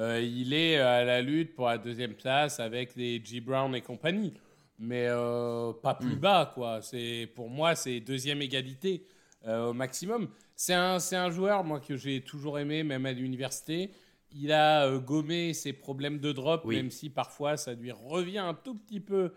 Euh, 0.00 0.20
il 0.22 0.54
est 0.54 0.78
à 0.78 1.04
la 1.04 1.20
lutte 1.20 1.54
pour 1.54 1.66
la 1.66 1.76
deuxième 1.76 2.14
place 2.14 2.58
avec 2.58 2.96
les 2.96 3.22
G. 3.22 3.40
Brown 3.40 3.74
et 3.74 3.82
compagnie. 3.82 4.32
Mais 4.78 5.06
euh, 5.08 5.74
pas 5.74 5.94
plus 5.94 6.16
hmm. 6.16 6.20
bas, 6.20 6.50
quoi. 6.54 6.80
C'est, 6.80 7.30
pour 7.34 7.50
moi, 7.50 7.74
c'est 7.74 8.00
deuxième 8.00 8.40
égalité 8.40 9.06
euh, 9.46 9.68
au 9.68 9.72
maximum. 9.74 10.28
C'est 10.56 10.72
un, 10.72 10.96
un 11.12 11.30
joueur, 11.30 11.64
moi, 11.64 11.80
que 11.80 11.96
j'ai 11.96 12.22
toujours 12.22 12.58
aimé, 12.58 12.82
même 12.82 13.04
à 13.04 13.12
l'université. 13.12 13.90
Il 14.32 14.52
a 14.52 14.96
gommé 14.98 15.52
ses 15.52 15.74
problèmes 15.74 16.18
de 16.18 16.32
drop, 16.32 16.64
même 16.64 16.90
si 16.90 17.10
parfois 17.10 17.56
ça 17.56 17.74
lui 17.74 17.90
revient 17.90 18.38
un 18.38 18.54
tout 18.54 18.74
petit 18.74 19.00
peu 19.00 19.32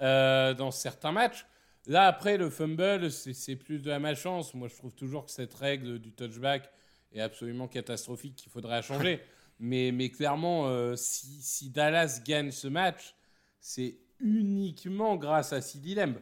dans 0.00 0.70
certains 0.72 1.12
matchs. 1.12 1.46
Là, 1.86 2.06
après, 2.06 2.36
le 2.36 2.50
fumble, 2.50 3.10
c'est, 3.10 3.34
c'est 3.34 3.56
plus 3.56 3.78
de 3.78 3.88
la 3.88 4.00
malchance. 4.00 4.52
Moi, 4.54 4.68
je 4.68 4.74
trouve 4.74 4.94
toujours 4.94 5.26
que 5.26 5.30
cette 5.30 5.54
règle 5.54 6.00
du 6.00 6.10
touchback 6.10 6.68
est 7.12 7.20
absolument 7.20 7.68
catastrophique, 7.68 8.34
qu'il 8.34 8.50
faudrait 8.50 8.82
changer. 8.82 9.20
Mais, 9.64 9.92
mais 9.92 10.10
clairement, 10.10 10.66
euh, 10.66 10.96
si, 10.96 11.40
si, 11.40 11.70
Dallas 11.70 12.20
gagne 12.26 12.50
ce 12.50 12.66
match, 12.66 13.14
c'est 13.60 13.96
uniquement 14.18 15.14
grâce 15.14 15.52
à 15.52 15.60
Lamb. 15.84 16.16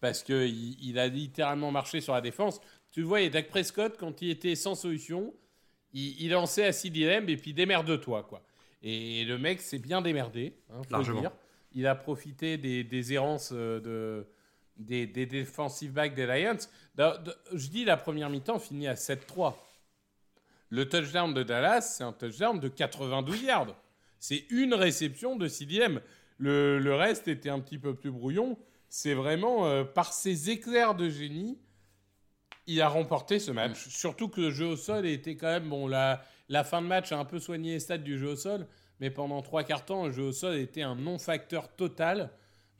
Parce 0.00 0.22
qu'il 0.22 0.82
il 0.82 0.98
a 0.98 1.06
littéralement 1.06 1.70
marché 1.70 2.00
sur 2.00 2.14
la 2.14 2.22
défense. 2.22 2.58
Tu 2.92 3.06
y 3.06 3.14
a 3.26 3.28
Dak 3.28 3.48
Prescott, 3.50 3.98
quand 3.98 4.22
il 4.22 4.30
était 4.30 4.54
sans 4.54 4.74
solution, 4.74 5.34
il, 5.92 6.22
il 6.22 6.30
lançait 6.30 6.64
à 6.64 6.72
Sid 6.72 6.96
Lamb 6.96 7.28
et 7.28 7.36
puis 7.36 7.52
démerde-toi, 7.52 8.22
quoi. 8.22 8.42
Et 8.82 9.26
le 9.26 9.36
mec 9.36 9.60
s'est 9.60 9.78
bien 9.78 10.00
démerdé, 10.00 10.56
hein, 10.70 10.82
faut 10.82 10.92
Largement. 10.92 11.16
le 11.16 11.20
dire. 11.28 11.32
Il 11.72 11.86
a 11.86 11.94
profité 11.94 12.56
des, 12.56 12.82
des 12.82 13.12
errances 13.12 13.50
euh, 13.52 13.78
de, 13.80 14.26
des, 14.78 15.06
des 15.06 15.26
defensive 15.26 15.92
backs 15.92 16.14
des 16.14 16.24
Lions. 16.26 16.56
Je 16.96 17.68
dis 17.68 17.84
la 17.84 17.98
première 17.98 18.30
mi-temps 18.30 18.58
finit 18.58 18.88
à 18.88 18.94
7-3. 18.94 19.54
Le 20.70 20.88
touchdown 20.88 21.32
de 21.32 21.42
Dallas, 21.42 21.82
c'est 21.82 22.04
un 22.04 22.12
touchdown 22.12 22.58
de 22.58 22.68
92 22.68 23.42
yards. 23.42 23.76
C'est 24.18 24.46
une 24.50 24.74
réception 24.74 25.36
de 25.36 25.48
CDM. 25.48 26.00
Le, 26.38 26.78
le 26.78 26.94
reste 26.94 27.28
était 27.28 27.50
un 27.50 27.60
petit 27.60 27.78
peu 27.78 27.94
plus 27.94 28.10
brouillon. 28.10 28.58
C'est 28.88 29.14
vraiment 29.14 29.66
euh, 29.66 29.84
par 29.84 30.12
ses 30.12 30.50
éclairs 30.50 30.94
de 30.94 31.08
génie, 31.08 31.58
il 32.66 32.80
a 32.80 32.88
remporté 32.88 33.38
ce 33.38 33.50
match. 33.50 33.88
Surtout 33.88 34.28
que 34.28 34.40
le 34.40 34.50
jeu 34.50 34.66
au 34.66 34.76
sol 34.76 35.06
était 35.06 35.36
quand 35.36 35.46
même. 35.46 35.68
Bon, 35.68 35.86
la, 35.86 36.22
la 36.48 36.64
fin 36.64 36.82
de 36.82 36.86
match 36.86 37.12
a 37.12 37.18
un 37.18 37.24
peu 37.24 37.38
soigné 37.38 37.74
les 37.74 37.80
stats 37.80 37.98
du 37.98 38.18
jeu 38.18 38.30
au 38.30 38.36
sol, 38.36 38.66
mais 39.00 39.10
pendant 39.10 39.42
trois 39.42 39.62
quarts 39.62 39.84
temps, 39.84 40.06
le 40.06 40.12
jeu 40.12 40.24
au 40.24 40.32
sol 40.32 40.56
était 40.56 40.82
un 40.82 40.96
non-facteur 40.96 41.74
total. 41.74 42.30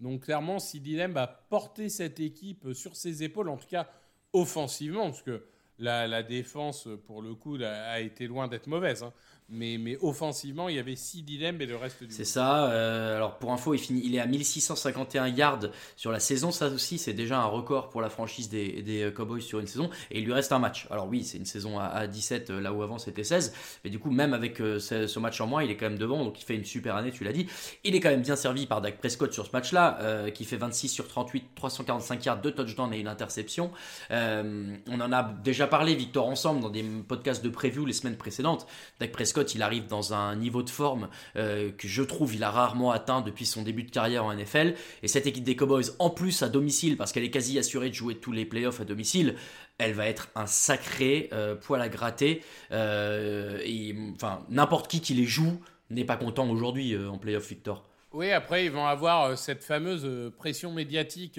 Donc 0.01 0.25
clairement, 0.25 0.59
Sidi 0.59 0.97
Lamb 0.97 1.17
a 1.17 1.27
porté 1.27 1.89
cette 1.89 2.21
équipe 2.21 2.73
sur 2.73 2.97
ses 2.97 3.23
épaules, 3.23 3.49
en 3.49 3.57
tout 3.57 3.69
cas 3.69 3.89
offensivement, 4.33 5.05
parce 5.11 5.23
que 5.23 5.45
la, 5.79 6.23
défense, 6.23 6.89
pour 7.07 7.23
le 7.23 7.35
coup, 7.35 7.57
a, 7.63 7.69
a 7.69 8.01
été 8.01 8.27
loin 8.27 8.49
d'être 8.49 8.67
mauvaise. 8.67 9.03
hein. 9.03 9.13
Mais, 9.49 9.79
mais 9.79 9.97
offensivement, 10.01 10.69
il 10.69 10.75
y 10.75 10.79
avait 10.81 10.97
Sidi 10.97 11.39
Lamb 11.39 11.63
et 11.63 11.67
le 11.67 11.77
reste 11.77 12.03
du 12.03 12.13
C'est 12.13 12.25
ça. 12.25 12.69
euh, 12.69 13.15
alors 13.17 13.39
pour 13.39 13.53
info, 13.53 13.75
il, 13.75 13.79
finit, 13.79 14.03
il 14.05 14.15
est 14.17 14.19
à 14.19 14.27
1651 14.27 15.29
yards 15.29 15.67
sur 15.97 16.11
la 16.11 16.19
saison. 16.19 16.51
Ça 16.51 16.67
aussi, 16.67 16.99
c'est 16.99 17.13
déjà 17.13 17.39
un 17.39 17.45
record 17.45 17.89
pour 17.89 18.01
la 18.01 18.11
franchise 18.11 18.49
des, 18.49 18.83
des 18.83 19.13
Cowboys 19.15 19.41
sur 19.41 19.61
une 19.61 19.69
saison. 19.69 19.89
Et 20.11 20.19
il 20.19 20.25
lui 20.25 20.33
reste 20.33 20.51
un 20.51 20.59
match. 20.59 20.89
Alors 20.91 21.07
oui, 21.07 21.23
c'est 21.23 21.39
une 21.39 21.45
saison 21.47 21.79
à, 21.79 21.85
à 21.85 22.07
17, 22.09 22.51
euh, 22.51 22.61
là 22.61 22.73
où 22.73 22.83
avant 22.83 22.99
c'était 22.99 23.23
16. 23.23 23.55
Mais 23.85 23.91
du 23.91 24.01
coup, 24.01 24.11
même 24.11 24.35
avec 24.35 24.61
euh, 24.61 24.81
ce, 24.81 25.07
ce 25.07 25.19
match 25.21 25.41
en 25.41 25.47
moins, 25.47 25.63
il 25.63 25.71
est 25.71 25.77
quand 25.77 25.89
même 25.89 25.99
devant. 25.99 26.25
Donc 26.25 26.41
il 26.41 26.45
fait 26.45 26.57
une 26.57 26.65
super 26.65 26.97
année, 26.97 27.13
tu 27.13 27.23
l'as 27.23 27.33
dit. 27.33 27.47
Il 27.85 27.95
est 27.95 28.01
quand 28.01 28.11
même 28.11 28.23
bien 28.23 28.35
servi 28.37 28.67
par 28.67 28.81
Dak 28.81 28.99
Prescott 28.99 29.33
sur 29.33 29.47
ce 29.47 29.53
match-là, 29.53 29.99
euh, 30.01 30.31
qui 30.31 30.45
fait 30.45 30.57
26 30.57 30.89
sur 30.89 31.07
38, 31.07 31.51
345 31.55 32.25
yards, 32.25 32.41
2 32.41 32.51
touchdowns 32.53 32.93
et 32.93 32.99
une 32.99 33.07
interception. 33.07 33.71
On 34.11 35.01
en 35.01 35.13
a 35.13 35.23
déjà 35.45 35.69
parlé, 35.69 35.95
Victor, 35.95 36.27
ensemble 36.27 36.61
dans 36.63 36.71
des 36.71 36.83
podcasts 37.07 37.45
de 37.45 37.49
preview 37.49 37.87
les 37.87 37.93
semaines 37.93 38.17
précédentes. 38.17 38.67
Dak 38.99 39.13
Prescott, 39.13 39.36
il 39.43 39.63
arrive 39.63 39.87
dans 39.87 40.15
un 40.15 40.37
niveau 40.37 40.63
de 40.63 40.71
forme 40.71 41.09
euh, 41.37 41.71
que 41.73 41.89
je 41.89 42.03
trouve 42.03 42.35
il 42.35 42.45
a 42.45 42.51
rarement 42.51 42.91
atteint 42.91 43.21
depuis 43.21 43.47
son 43.47 43.63
début 43.63 43.83
de 43.83 43.91
carrière 43.91 44.25
en 44.25 44.35
NFL. 44.35 44.75
Et 45.03 45.09
cette 45.09 45.27
équipe 45.27 45.45
des 45.45 45.57
Cowboys, 45.57 45.87
en 45.99 46.11
plus 46.11 46.43
à 46.43 46.49
domicile, 46.49 46.97
parce 46.97 47.13
qu'elle 47.13 47.25
est 47.25 47.31
quasi 47.31 47.59
assurée 47.59 47.89
de 47.89 47.95
jouer 47.95 48.17
tous 48.17 48.33
les 48.33 48.45
playoffs 48.45 48.81
à 48.81 48.85
domicile, 48.85 49.37
elle 49.79 49.93
va 49.93 50.07
être 50.07 50.29
un 50.35 50.47
sacré 50.47 51.29
euh, 51.33 51.55
poil 51.55 51.81
à 51.81 51.89
gratter. 51.89 52.43
Euh, 52.73 53.61
et 53.65 53.95
enfin, 54.15 54.45
n'importe 54.49 54.89
qui 54.91 55.01
qui 55.01 55.15
les 55.15 55.27
joue 55.27 55.61
n'est 55.91 56.05
pas 56.05 56.17
content 56.17 56.49
aujourd'hui 56.49 56.97
en 56.97 57.19
playoff, 57.19 57.49
Victor. 57.49 57.85
Oui, 58.13 58.33
après, 58.33 58.65
ils 58.65 58.71
vont 58.71 58.87
avoir 58.87 59.37
cette 59.39 59.63
fameuse 59.63 60.33
pression 60.37 60.73
médiatique 60.73 61.39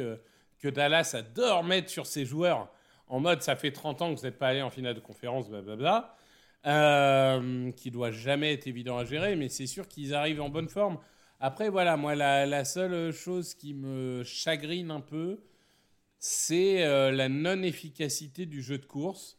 que 0.59 0.67
Dallas 0.67 1.15
adore 1.15 1.63
mettre 1.63 1.89
sur 1.89 2.05
ses 2.05 2.25
joueurs, 2.25 2.69
en 3.07 3.19
mode 3.19 3.41
ça 3.41 3.55
fait 3.55 3.71
30 3.71 4.01
ans 4.01 4.13
que 4.13 4.19
vous 4.19 4.25
n'êtes 4.25 4.37
pas 4.37 4.47
allé 4.47 4.61
en 4.61 4.69
finale 4.69 4.95
de 4.95 4.99
conférence, 4.99 5.49
blablabla, 5.49 6.16
euh, 6.67 7.71
qui 7.71 7.91
doit 7.91 8.11
jamais 8.11 8.53
être 8.53 8.67
évident 8.67 8.97
à 8.97 9.05
gérer, 9.05 9.35
mais 9.35 9.49
c'est 9.49 9.67
sûr 9.67 9.87
qu'ils 9.87 10.13
arrivent 10.13 10.41
en 10.41 10.49
bonne 10.49 10.69
forme. 10.69 10.99
Après, 11.39 11.69
voilà, 11.69 11.97
moi, 11.97 12.15
la, 12.15 12.65
seule 12.65 13.11
chose 13.11 13.53
qui 13.53 13.73
me 13.73 14.23
chagrine 14.23 14.91
un 14.91 15.01
peu, 15.01 15.39
c'est 16.19 16.83
euh, 16.83 17.11
la 17.11 17.29
non-efficacité 17.29 18.45
du 18.45 18.61
jeu 18.61 18.77
de 18.77 18.85
course 18.85 19.37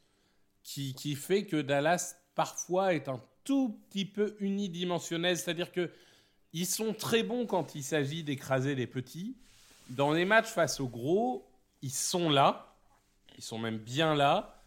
qui, 0.62 0.94
qui 0.94 1.16
fait 1.16 1.44
que 1.44 1.60
Dallas, 1.60 2.16
parfois, 2.34 2.94
est 2.94 3.08
un 3.08 3.20
tout 3.44 3.80
petit 3.88 4.04
peu 4.04 4.36
unidimensionnel. 4.40 5.36
C'est-à-dire 5.36 5.72
que 5.72 5.90
ils 6.52 6.66
sont 6.66 6.94
très 6.94 7.22
bons 7.22 7.46
quand 7.46 7.74
il 7.74 7.82
s'agit 7.82 8.22
d'écraser 8.22 8.74
les 8.74 8.86
petits. 8.86 9.36
Dans 9.90 10.12
les 10.12 10.24
matchs 10.24 10.48
face 10.48 10.80
aux 10.80 10.88
gros, 10.88 11.46
ils 11.82 11.90
sont 11.90 12.30
là. 12.30 12.74
Ils 13.36 13.44
sont 13.44 13.58
même 13.58 13.78
bien 13.78 14.14
là. 14.14 14.57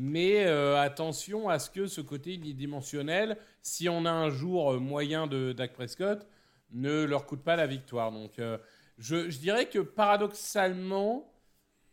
Mais 0.00 0.46
euh, 0.46 0.80
attention 0.80 1.48
à 1.48 1.58
ce 1.58 1.70
que 1.70 1.88
ce 1.88 2.00
côté 2.00 2.34
unidimensionnel, 2.34 3.36
si 3.62 3.88
on 3.88 4.04
a 4.04 4.12
un 4.12 4.30
jour 4.30 4.74
euh, 4.74 4.78
moyen 4.78 5.26
de 5.26 5.52
Dak 5.52 5.72
Prescott, 5.72 6.24
ne 6.70 7.02
leur 7.02 7.26
coûte 7.26 7.42
pas 7.42 7.56
la 7.56 7.66
victoire. 7.66 8.12
Donc 8.12 8.38
euh, 8.38 8.58
je, 8.98 9.26
dirais 9.26 9.66
que 9.68 9.80
paradoxalement, 9.80 11.28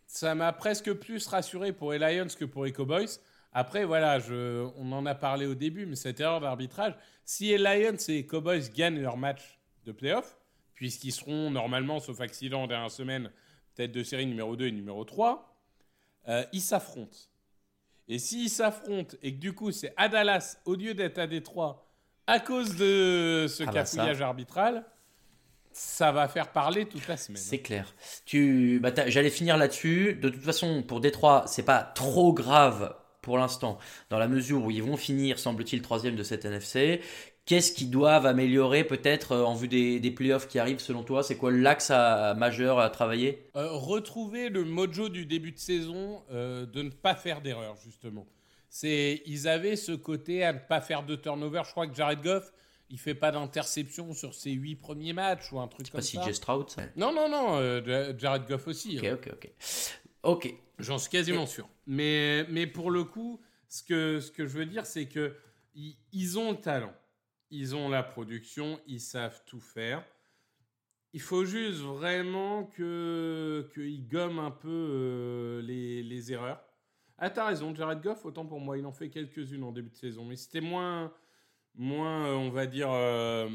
ça 0.05 0.35
m'a 0.35 0.53
presque 0.53 0.93
plus 0.93 1.25
rassuré 1.25 1.73
pour 1.73 1.93
les 1.93 1.97
Lions 1.97 2.27
que 2.27 2.45
pour 2.45 2.65
les 2.65 2.71
Cowboys. 2.71 3.09
Après, 3.51 3.85
voilà, 3.85 4.19
on 4.77 4.91
en 4.91 5.07
a 5.07 5.15
parlé 5.15 5.47
au 5.47 5.55
début, 5.55 5.87
mais 5.87 5.95
cette 5.95 6.19
erreur 6.19 6.41
d'arbitrage, 6.41 6.93
si 7.23 7.45
les 7.45 7.57
Lions 7.57 7.97
et 8.07 8.11
les 8.11 8.25
Cowboys 8.27 8.69
gagnent 8.69 9.01
leur 9.01 9.17
match 9.17 9.57
de 9.85 9.91
playoff, 9.91 10.37
puisqu'ils 10.75 11.11
seront 11.13 11.49
normalement, 11.49 11.99
sauf 11.99 12.21
accident, 12.21 12.63
en 12.63 12.67
dernière 12.67 12.91
semaine, 12.91 13.31
tête 13.73 13.91
de 13.91 14.03
série 14.03 14.27
numéro 14.27 14.55
2 14.55 14.67
et 14.67 14.71
numéro 14.71 15.03
3, 15.05 15.55
euh, 16.27 16.43
ils 16.53 16.61
s'affrontent. 16.61 17.17
Et 18.07 18.19
s'ils 18.19 18.49
s'affrontent 18.49 19.17
et 19.23 19.33
que 19.33 19.39
du 19.39 19.53
coup 19.53 19.71
c'est 19.71 19.93
à 19.97 20.09
Dallas 20.09 20.57
au 20.65 20.75
lieu 20.75 20.93
d'être 20.93 21.17
à 21.17 21.27
Détroit 21.27 21.85
à 22.27 22.39
cause 22.39 22.75
de 22.75 23.45
ce 23.47 23.63
Ah 23.67 23.71
bah 23.71 23.85
ça. 23.85 24.03
arbitral, 24.25 24.85
ça 25.71 26.11
va 26.11 26.27
faire 26.27 26.51
parler 26.51 26.85
toute 26.85 27.07
la 27.07 27.17
semaine. 27.17 27.41
C'est 27.41 27.59
clair. 27.59 27.93
Tu, 28.25 28.79
bah, 28.81 28.91
j'allais 29.07 29.29
finir 29.29 29.57
là-dessus. 29.57 30.15
De 30.15 30.29
toute 30.29 30.41
façon, 30.41 30.83
pour 30.83 31.01
Détroit, 31.01 31.43
c'est 31.47 31.63
pas 31.65 31.83
trop 31.83 32.33
grave 32.33 32.95
pour 33.21 33.37
l'instant, 33.39 33.79
dans 34.11 34.19
la 34.19 34.27
mesure 34.27 34.63
où 34.63 34.69
ils 34.71 34.83
vont 34.83 34.97
finir, 34.97 35.39
semble-t-il, 35.39 35.81
troisième 35.81 36.15
de 36.15 36.21
cette 36.21 36.45
NFC. 36.45 37.01
Qu'est-ce 37.45 37.71
qu'ils 37.73 37.91
doivent 37.91 38.25
améliorer 38.25 38.83
peut-être 38.83 39.33
euh, 39.33 39.43
en 39.43 39.53
vue 39.53 39.67
des, 39.67 39.99
des 39.99 40.09
playoffs 40.09 40.47
qui 40.47 40.57
arrivent 40.57 40.79
selon 40.79 41.03
toi? 41.03 41.21
C'est 41.21 41.37
quoi 41.37 41.51
l'axe 41.51 41.91
majeur 41.91 42.79
à 42.79 42.89
travailler? 42.89 43.47
Euh, 43.55 43.69
retrouver 43.71 44.49
le 44.49 44.63
mojo 44.63 45.09
du 45.09 45.27
début 45.27 45.51
de 45.51 45.59
saison 45.59 46.23
euh, 46.31 46.65
de 46.65 46.81
ne 46.81 46.89
pas 46.89 47.13
faire 47.13 47.41
d'erreur, 47.41 47.75
justement. 47.83 48.25
C'est, 48.69 49.21
ils 49.27 49.47
avaient 49.47 49.75
ce 49.75 49.91
côté 49.91 50.43
à 50.43 50.53
ne 50.53 50.59
pas 50.59 50.81
faire 50.81 51.05
de 51.05 51.15
turnover. 51.15 51.61
Je 51.65 51.71
crois 51.71 51.85
que 51.85 51.95
Jared 51.95 52.21
Goff, 52.23 52.51
il 52.89 52.99
fait 52.99 53.13
pas 53.13 53.31
d'interception 53.31 54.13
sur 54.13 54.33
ses 54.33 54.51
huit 54.51 54.75
premiers 54.75 55.13
matchs 55.13 55.51
ou 55.51 55.59
un 55.59 55.67
truc 55.67 55.85
Pas 55.91 55.99
comme 55.99 56.01
ça. 56.01 56.21
CJ 56.21 56.33
Stroud 56.33 56.69
ça? 56.71 56.81
Non, 56.95 57.13
non, 57.13 57.29
non, 57.29 57.57
euh, 57.59 58.13
Jared 58.17 58.47
Goff 58.47 58.67
aussi. 58.67 58.97
Ok, 58.97 59.05
hein. 59.05 59.17
ok, 59.21 59.29
ok. 59.33 59.51
Ok. 60.23 60.53
J'en 60.79 60.97
suis 60.97 61.11
quasiment 61.11 61.45
sûr. 61.45 61.69
Mais, 61.85 62.45
mais 62.49 62.65
pour 62.65 62.89
le 62.89 63.03
coup, 63.03 63.39
ce 63.69 63.83
que, 63.83 64.19
ce 64.19 64.31
que 64.31 64.47
je 64.47 64.57
veux 64.57 64.65
dire, 64.65 64.85
c'est 64.85 65.05
que 65.05 65.35
ils, 65.75 65.95
ils 66.11 66.39
ont 66.39 66.51
le 66.51 66.57
talent. 66.57 66.93
Ils 67.55 67.73
ont 67.73 67.87
la 67.87 68.03
production, 68.03 68.81
ils 68.85 68.99
savent 68.99 69.41
tout 69.45 69.61
faire. 69.61 70.03
Il 71.13 71.21
faut 71.21 71.45
juste 71.45 71.79
vraiment 71.79 72.65
que 72.65 73.69
qu'ils 73.73 74.05
gomment 74.09 74.39
un 74.39 74.51
peu 74.51 74.67
euh, 74.67 75.61
les, 75.61 76.03
les 76.03 76.33
erreurs. 76.33 76.61
Ah, 77.17 77.29
t'as 77.29 77.47
raison, 77.47 77.73
Jared 77.73 78.01
Goff, 78.01 78.25
autant 78.25 78.45
pour 78.45 78.59
moi, 78.59 78.77
il 78.77 78.85
en 78.85 78.91
fait 78.91 79.09
quelques-unes 79.09 79.63
en 79.63 79.71
début 79.71 79.89
de 79.89 79.95
saison, 79.95 80.25
mais 80.25 80.35
c'était 80.35 80.59
moins, 80.59 81.13
moins, 81.75 82.27
euh, 82.27 82.33
on 82.33 82.49
va 82.49 82.65
dire, 82.65 82.91
euh, 82.91 83.47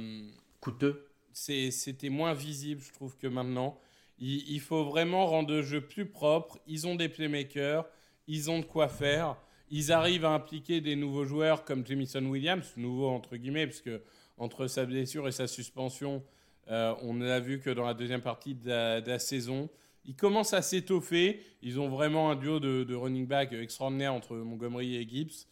Coûteux. 0.61 1.07
c'était 1.35 2.09
moins 2.09 2.33
visible, 2.33 2.80
je 2.80 2.95
trouve, 2.95 3.19
que 3.19 3.26
maintenant. 3.26 3.78
Il, 4.19 4.50
il 4.50 4.61
faut 4.61 4.85
vraiment 4.85 5.26
rendre 5.26 5.52
le 5.52 5.61
jeu 5.61 5.83
plus 5.83 6.07
propre. 6.07 6.59
Ils 6.66 6.87
ont 6.87 6.95
des 6.95 7.11
playmakers, 7.11 7.87
ils 8.26 8.50
ont 8.50 8.61
de 8.61 8.64
quoi 8.64 8.88
faire. 8.88 9.37
Ils 9.71 9.93
arrivent 9.93 10.25
à 10.25 10.31
impliquer 10.31 10.81
des 10.81 10.97
nouveaux 10.97 11.25
joueurs 11.25 11.65
comme 11.65 11.87
Jamison 11.87 12.25
Williams, 12.27 12.73
nouveau 12.77 13.09
entre 13.09 13.37
guillemets, 13.37 13.67
parce 13.67 13.81
que 13.81 14.03
entre 14.37 14.67
sa 14.67 14.85
blessure 14.85 15.29
et 15.29 15.33
sa 15.33 15.47
suspension, 15.47 16.25
euh, 16.71 16.95
on 17.03 17.15
n'a 17.15 17.41
vu 17.41 17.61
que 17.61 17.71
dans 17.71 17.85
la 17.85 17.95
deuxième 17.95 18.23
partie 18.23 18.55
de 18.55 18.69
la, 18.69 19.00
de 19.00 19.09
la 19.09 19.19
saison. 19.19 19.69
Ils 20.05 20.17
commencent 20.17 20.55
à 20.55 20.62
s'étoffer. 20.62 21.41
Ils 21.62 21.79
ont 21.79 21.89
vraiment 21.89 22.31
un 22.31 22.37
duo 22.37 22.59
de, 22.59 22.85
de 22.85 22.95
running 22.95 23.27
back 23.27 23.53
extraordinaire 23.53 24.15
entre 24.15 24.37
Montgomery 24.37 24.97
et 24.97 25.09
Gibbs. 25.09 25.47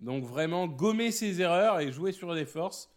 Donc 0.00 0.24
vraiment 0.24 0.68
gommer 0.68 1.10
ses 1.10 1.40
erreurs 1.40 1.80
et 1.80 1.90
jouer 1.90 2.12
sur 2.12 2.32
les 2.32 2.46
forces. 2.46 2.90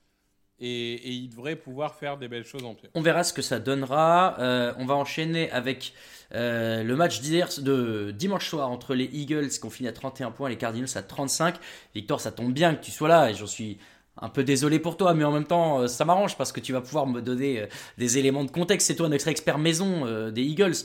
Et, 0.62 1.10
ils 1.10 1.30
devraient 1.30 1.56
pouvoir 1.56 1.96
faire 1.96 2.18
des 2.18 2.28
belles 2.28 2.46
choses 2.46 2.64
en 2.64 2.76
playoff. 2.76 2.92
On 2.94 3.02
verra 3.02 3.24
ce 3.24 3.34
que 3.34 3.42
ça 3.42 3.60
donnera. 3.60 4.36
Euh, 4.40 4.74
on 4.78 4.86
va 4.86 4.96
enchaîner 4.96 5.50
avec 5.52 5.94
euh, 6.34 6.84
le 6.84 6.96
match 6.96 7.22
de 7.22 8.12
dimanche 8.12 8.48
soir 8.48 8.70
entre 8.70 8.94
les 8.94 9.06
Eagles 9.06 9.50
qui 9.50 9.66
ont 9.66 9.70
fini 9.70 9.90
à 9.90 9.92
31 9.92 10.32
points 10.32 10.48
et 10.48 10.52
les 10.52 10.58
Cardinals 10.58 10.90
à 10.96 11.02
35. 11.02 11.56
Victor, 11.96 12.22
ça 12.22 12.32
tombe 12.32 12.54
bien 12.54 12.76
que 12.76 12.84
tu 12.84 12.92
sois 12.92 13.10
là 13.10 13.30
et 13.30 13.34
j'en 13.34 13.48
suis 13.48 13.80
un 14.22 14.30
peu 14.30 14.44
désolé 14.44 14.80
pour 14.80 14.98
toi, 14.98 15.14
mais 15.14 15.24
en 15.24 15.32
même 15.32 15.46
temps, 15.46 15.82
euh, 15.82 15.88
ça 15.88 16.06
m'arrange 16.06 16.38
parce 16.38 16.52
que 16.52 16.60
tu 16.60 16.74
vas 16.74 16.82
pouvoir 16.82 17.08
me 17.08 17.22
donner 17.22 17.62
euh, 17.62 17.66
des 17.98 18.18
éléments 18.20 18.44
de 18.44 18.52
contexte. 18.52 18.88
C'est 18.88 18.96
toi 18.96 19.10
notre 19.10 19.28
expert 19.28 19.58
maison 19.58 20.06
euh, 20.06 20.30
des 20.32 20.44
Eagles. 20.44 20.76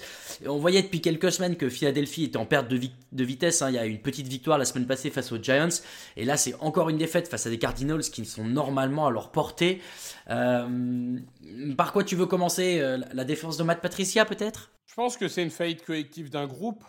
On 0.47 0.57
voyait 0.59 0.83
depuis 0.83 1.00
quelques 1.02 1.31
semaines 1.31 1.57
que 1.57 1.69
Philadelphie 1.69 2.25
était 2.25 2.38
en 2.38 2.47
perte 2.47 2.69
de, 2.69 2.76
vi- 2.78 2.93
de 3.12 3.25
vitesse. 3.25 3.61
hein. 3.62 3.69
Il 3.69 3.75
y 3.75 3.78
a 3.78 3.87
eu 3.87 3.90
une 3.90 4.00
petite 4.00 4.26
victoire 4.26 4.57
la 4.59 4.64
semaine 4.64 4.87
passée 4.87 5.11
face 5.11 5.33
aux 5.33 5.43
Giants. 5.43 5.69
Et 6.16 6.25
là, 6.25 6.37
c'est 6.37 6.55
encore 6.61 6.88
une 6.88 6.97
défaite 6.99 7.28
face 7.28 7.47
à 7.47 7.50
des 7.50 7.59
Cardinals 7.59 8.00
qui 8.02 8.25
sont 8.25 8.45
normalement 8.45 9.07
à 9.07 9.11
leur 9.11 9.31
portée. 9.31 9.81
Par 11.76 11.93
quoi 11.93 12.05
tu 12.05 12.16
veux 12.16 12.26
commencer 12.26 12.81
La 13.12 13.25
défense 13.25 13.57
de 13.57 13.62
Matt 13.62 13.81
Patricia, 13.81 14.25
peut-être? 14.25 14.71
Je 14.87 14.95
pense 14.95 15.16
que 15.16 15.28
c'est 15.28 15.43
une 15.43 15.50
faillite 15.50 15.85
collective 15.85 16.31
d'un 16.31 16.47
groupe. 16.47 16.83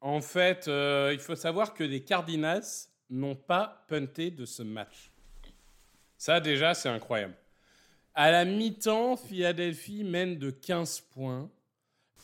En 0.00 0.20
fait, 0.20 0.68
il 0.68 1.18
faut 1.18 1.34
savoir 1.34 1.74
que 1.74 1.82
les 1.84 2.02
Cardinals 2.04 2.62
n'ont 3.10 3.34
pas 3.36 3.84
punté 3.88 4.30
de 4.30 4.44
ce 4.44 4.62
match. 4.62 5.10
Ça, 6.18 6.40
déjà, 6.40 6.74
c'est 6.74 6.88
incroyable. 6.88 7.34
À 8.14 8.30
la 8.32 8.44
mi-temps, 8.44 9.16
Philadelphie 9.16 10.02
mène 10.02 10.38
de 10.38 10.50
15 10.50 11.00
points 11.12 11.48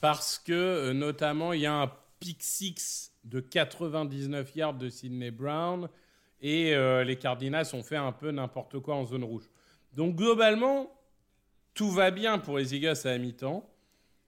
parce 0.00 0.38
que, 0.38 0.52
euh, 0.52 0.92
notamment, 0.92 1.52
il 1.52 1.60
y 1.60 1.66
a 1.66 1.74
un 1.74 1.92
pick 2.18 2.42
six 2.42 3.12
de 3.22 3.38
99 3.40 4.54
yards 4.56 4.74
de 4.74 4.88
Sidney 4.88 5.30
Brown 5.30 5.88
et 6.40 6.74
euh, 6.74 7.04
les 7.04 7.16
Cardinals 7.16 7.66
ont 7.72 7.82
fait 7.84 7.96
un 7.96 8.12
peu 8.12 8.32
n'importe 8.32 8.80
quoi 8.80 8.96
en 8.96 9.04
zone 9.04 9.22
rouge. 9.24 9.48
Donc, 9.94 10.16
globalement, 10.16 10.90
tout 11.72 11.90
va 11.90 12.10
bien 12.10 12.38
pour 12.38 12.58
les 12.58 12.74
Eagles 12.74 12.96
à 13.04 13.10
la 13.10 13.18
mi-temps. 13.18 13.70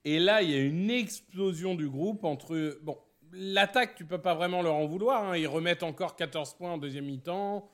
Et 0.05 0.21
là, 0.21 0.43
il 0.43 0.51
y 0.51 0.55
a 0.55 0.61
une 0.63 0.91
explosion 0.91 1.75
du 1.75 1.89
groupe 1.89 2.23
entre. 2.23 2.79
Bon, 2.83 2.97
l'attaque, 3.33 3.97
tu 3.97 4.05
peux 4.05 4.21
pas 4.23 4.35
vraiment 4.35 4.63
leur 4.63 4.75
en 4.75 4.87
vouloir. 4.87 5.25
hein. 5.25 5.37
Ils 5.37 5.49
remettent 5.49 5.83
encore 5.83 6.15
14 6.15 6.55
points 6.55 6.73
en 6.75 6.79
deuxième 6.79 7.07
mi-temps. 7.07 7.69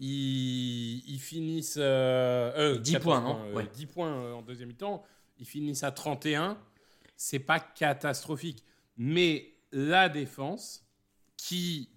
Ils, 0.00 1.04
ils 1.06 1.20
finissent. 1.20 1.76
euh, 1.78 2.74
euh, 2.74 2.78
10 2.78 2.92
14 2.94 3.04
points, 3.04 3.20
non 3.20 3.44
euh, 3.44 3.52
Ouais. 3.54 3.68
10 3.72 3.86
points 3.86 4.12
euh, 4.12 4.32
en 4.32 4.42
deuxième 4.42 4.68
mi-temps. 4.70 5.04
Ils 5.38 5.46
finissent 5.46 5.84
à 5.84 5.92
31. 5.92 6.58
C'est 7.16 7.38
pas 7.38 7.60
catastrophique. 7.60 8.64
Mais 8.96 9.52
la 9.72 10.08
défense, 10.08 10.84
qui 11.36 11.90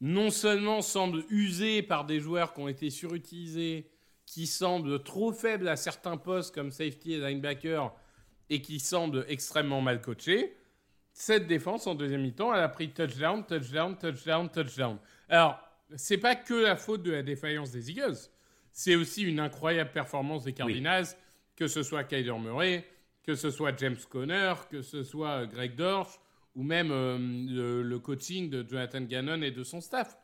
non 0.00 0.30
seulement 0.30 0.82
semble 0.82 1.24
usée 1.30 1.82
par 1.82 2.04
des 2.04 2.20
joueurs 2.20 2.52
qui 2.54 2.60
ont 2.60 2.68
été 2.68 2.90
surutilisés, 2.90 3.88
qui 4.26 4.46
semble 4.46 5.02
trop 5.02 5.32
faible 5.32 5.68
à 5.68 5.76
certains 5.76 6.16
postes 6.16 6.54
comme 6.54 6.70
safety 6.70 7.14
et 7.14 7.18
linebacker, 7.18 7.92
et 8.50 8.60
qui 8.60 8.80
semble 8.80 9.24
extrêmement 9.28 9.80
mal 9.80 10.00
coachée, 10.00 10.56
cette 11.14 11.46
défense 11.46 11.86
en 11.86 11.94
deuxième 11.94 12.22
mi-temps, 12.22 12.52
elle 12.54 12.62
a 12.62 12.68
pris 12.68 12.90
touchdown, 12.90 13.44
touchdown, 13.46 13.96
touchdown, 13.98 14.48
touchdown. 14.50 14.98
Alors, 15.28 15.58
c'est 15.96 16.18
pas 16.18 16.34
que 16.34 16.54
la 16.54 16.76
faute 16.76 17.02
de 17.02 17.10
la 17.10 17.22
défaillance 17.22 17.70
des 17.70 17.90
Eagles, 17.90 18.16
c'est 18.72 18.94
aussi 18.94 19.22
une 19.22 19.40
incroyable 19.40 19.90
performance 19.92 20.44
des 20.44 20.52
Cardinals, 20.52 21.06
que 21.56 21.66
ce 21.66 21.82
soit 21.82 22.04
Kyler 22.04 22.38
Murray, 22.38 22.86
que 23.22 23.34
ce 23.34 23.50
soit 23.50 23.78
James 23.78 23.96
Conner, 24.08 24.54
que 24.70 24.82
ce 24.82 25.02
soit 25.02 25.46
Greg 25.46 25.76
Dorsch, 25.76 26.18
ou 26.54 26.62
même 26.62 26.90
euh, 26.90 27.18
le, 27.18 27.82
le 27.82 27.98
coaching 27.98 28.50
de 28.50 28.66
Jonathan 28.68 29.02
Gannon 29.02 29.42
et 29.42 29.50
de 29.50 29.64
son 29.64 29.80
staff. 29.80 30.18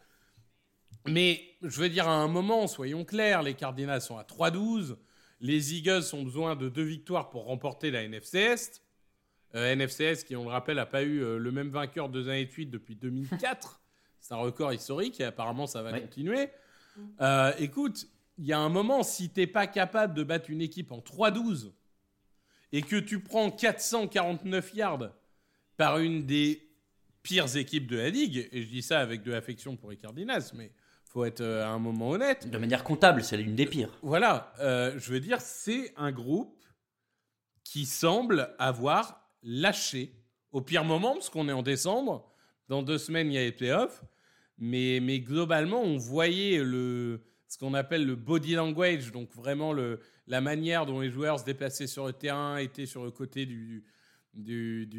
Mais 1.06 1.40
je 1.62 1.80
veux 1.80 1.88
dire, 1.88 2.08
à 2.08 2.14
un 2.14 2.28
moment, 2.28 2.66
soyons 2.66 3.04
clairs, 3.04 3.42
les 3.42 3.54
Cardinals 3.54 4.02
sont 4.02 4.18
à 4.18 4.24
3-12. 4.24 4.96
Les 5.40 5.74
Eagles 5.74 6.02
ont 6.12 6.22
besoin 6.22 6.56
de 6.56 6.68
deux 6.68 6.82
victoires 6.82 7.30
pour 7.30 7.44
remporter 7.44 7.90
la 7.90 8.02
NFC 8.02 8.38
Est. 8.38 8.82
Euh, 9.54 9.72
NFC 9.72 10.04
Est 10.04 10.26
qui, 10.26 10.36
on 10.36 10.44
le 10.44 10.50
rappelle, 10.50 10.76
n'a 10.76 10.86
pas 10.86 11.02
eu 11.02 11.22
euh, 11.22 11.38
le 11.38 11.52
même 11.52 11.70
vainqueur 11.70 12.08
deux 12.08 12.28
années 12.28 12.46
de 12.46 12.50
suite 12.50 12.70
depuis 12.70 12.96
2004. 12.96 13.80
C'est 14.28 14.34
un 14.34 14.38
record 14.38 14.74
historique 14.74 15.20
et 15.20 15.24
apparemment 15.24 15.66
ça 15.66 15.80
va 15.82 15.90
Ouais. 15.92 16.02
continuer. 16.02 16.50
Euh, 17.22 17.50
écoute, 17.58 18.06
il 18.36 18.44
y 18.44 18.52
a 18.52 18.58
un 18.58 18.68
moment, 18.68 19.02
si 19.02 19.30
t'es 19.30 19.46
pas 19.46 19.66
capable 19.66 20.12
de 20.12 20.22
battre 20.22 20.50
une 20.50 20.60
équipe 20.60 20.92
en 20.92 20.98
3-12 21.00 21.72
et 22.72 22.82
que 22.82 22.96
tu 22.96 23.20
prends 23.20 23.50
449 23.50 24.74
yards 24.74 25.08
par 25.78 25.98
une 25.98 26.26
des 26.26 26.62
pires 27.22 27.56
équipes 27.56 27.86
de 27.86 27.96
la 27.96 28.10
ligue, 28.10 28.50
et 28.52 28.62
je 28.62 28.68
dis 28.68 28.82
ça 28.82 29.00
avec 29.00 29.22
de 29.22 29.30
l'affection 29.32 29.76
pour 29.76 29.90
les 29.90 29.96
Cardinals, 29.96 30.42
mais 30.52 30.72
faut 31.06 31.24
être 31.24 31.40
euh, 31.40 31.64
à 31.64 31.68
un 31.68 31.78
moment 31.78 32.10
honnête. 32.10 32.50
De 32.50 32.58
manière 32.58 32.84
comptable, 32.84 33.24
c'est 33.24 33.38
l'une 33.38 33.56
des 33.56 33.64
pires. 33.64 33.98
Voilà, 34.02 34.52
euh, 34.60 34.92
je 34.98 35.10
veux 35.10 35.20
dire, 35.20 35.40
c'est 35.40 35.94
un 35.96 36.12
groupe 36.12 36.54
qui 37.64 37.86
semble 37.86 38.54
avoir 38.58 39.26
lâché 39.42 40.12
au 40.52 40.60
pire 40.60 40.84
moment, 40.84 41.14
parce 41.14 41.30
qu'on 41.30 41.48
est 41.48 41.52
en 41.52 41.62
décembre. 41.62 42.30
Dans 42.68 42.82
deux 42.82 42.98
semaines, 42.98 43.28
il 43.28 43.34
y 43.34 43.38
a 43.38 43.42
les 43.44 43.52
playoffs. 43.52 44.02
Mais, 44.58 45.20
globalement, 45.20 45.82
on 45.82 45.96
voyait 45.96 46.62
le, 46.62 47.20
ce 47.46 47.58
qu'on 47.58 47.74
appelle 47.74 48.04
le 48.04 48.16
body 48.16 48.54
language, 48.54 49.12
donc 49.12 49.32
vraiment 49.34 49.72
la 50.26 50.40
manière 50.40 50.84
dont 50.86 51.00
les 51.00 51.10
joueurs 51.10 51.40
se 51.40 51.44
déplaçaient 51.44 51.86
sur 51.86 52.06
le 52.06 52.12
terrain, 52.12 52.58
étaient 52.58 52.86
sur 52.86 53.04
le 53.04 53.10
côté 53.10 53.46
du, 53.46 53.84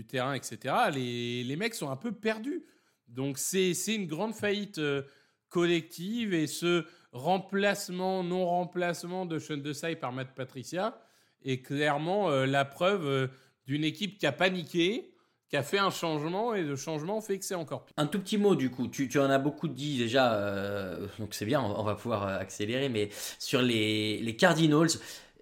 terrain, 0.07 0.33
etc. 0.33 0.75
Les, 0.93 1.55
mecs 1.55 1.75
sont 1.75 1.89
un 1.89 1.97
peu 1.97 2.11
perdus. 2.11 2.63
Donc 3.07 3.37
c'est 3.39 3.73
c'est 3.73 3.95
une 3.95 4.05
grande 4.05 4.35
faillite 4.35 4.77
euh, 4.77 5.01
collective 5.49 6.33
et 6.33 6.45
ce 6.45 6.85
remplacement, 7.11 8.23
non-remplacement 8.23 9.25
de 9.25 9.39
Sean 9.39 9.57
Desai 9.57 9.95
par 9.95 10.13
Matt 10.13 10.35
Patricia 10.35 11.01
est 11.43 11.61
clairement 11.61 12.29
euh, 12.29 12.45
la 12.45 12.65
preuve 12.65 13.07
euh, 13.07 13.27
d'une 13.65 13.83
équipe 13.83 14.17
qui 14.17 14.25
a 14.25 14.31
paniqué, 14.31 15.11
qui 15.49 15.57
a 15.57 15.63
fait 15.63 15.79
un 15.79 15.89
changement 15.89 16.53
et 16.53 16.61
le 16.61 16.75
changement 16.75 17.21
fait 17.21 17.39
que 17.39 17.45
c'est 17.45 17.55
encore 17.55 17.85
pire. 17.85 17.93
Un 17.97 18.05
tout 18.05 18.19
petit 18.19 18.37
mot 18.37 18.55
du 18.55 18.69
coup, 18.69 18.87
tu, 18.87 19.07
tu 19.09 19.19
en 19.19 19.29
as 19.29 19.39
beaucoup 19.39 19.67
dit 19.67 19.97
déjà, 19.97 20.33
euh, 20.33 21.07
donc 21.17 21.33
c'est 21.33 21.45
bien, 21.45 21.61
on 21.61 21.83
va 21.83 21.95
pouvoir 21.95 22.27
euh, 22.27 22.37
accélérer, 22.39 22.87
mais 22.87 23.09
sur 23.39 23.61
les, 23.61 24.19
les 24.19 24.35
Cardinals, 24.35 24.89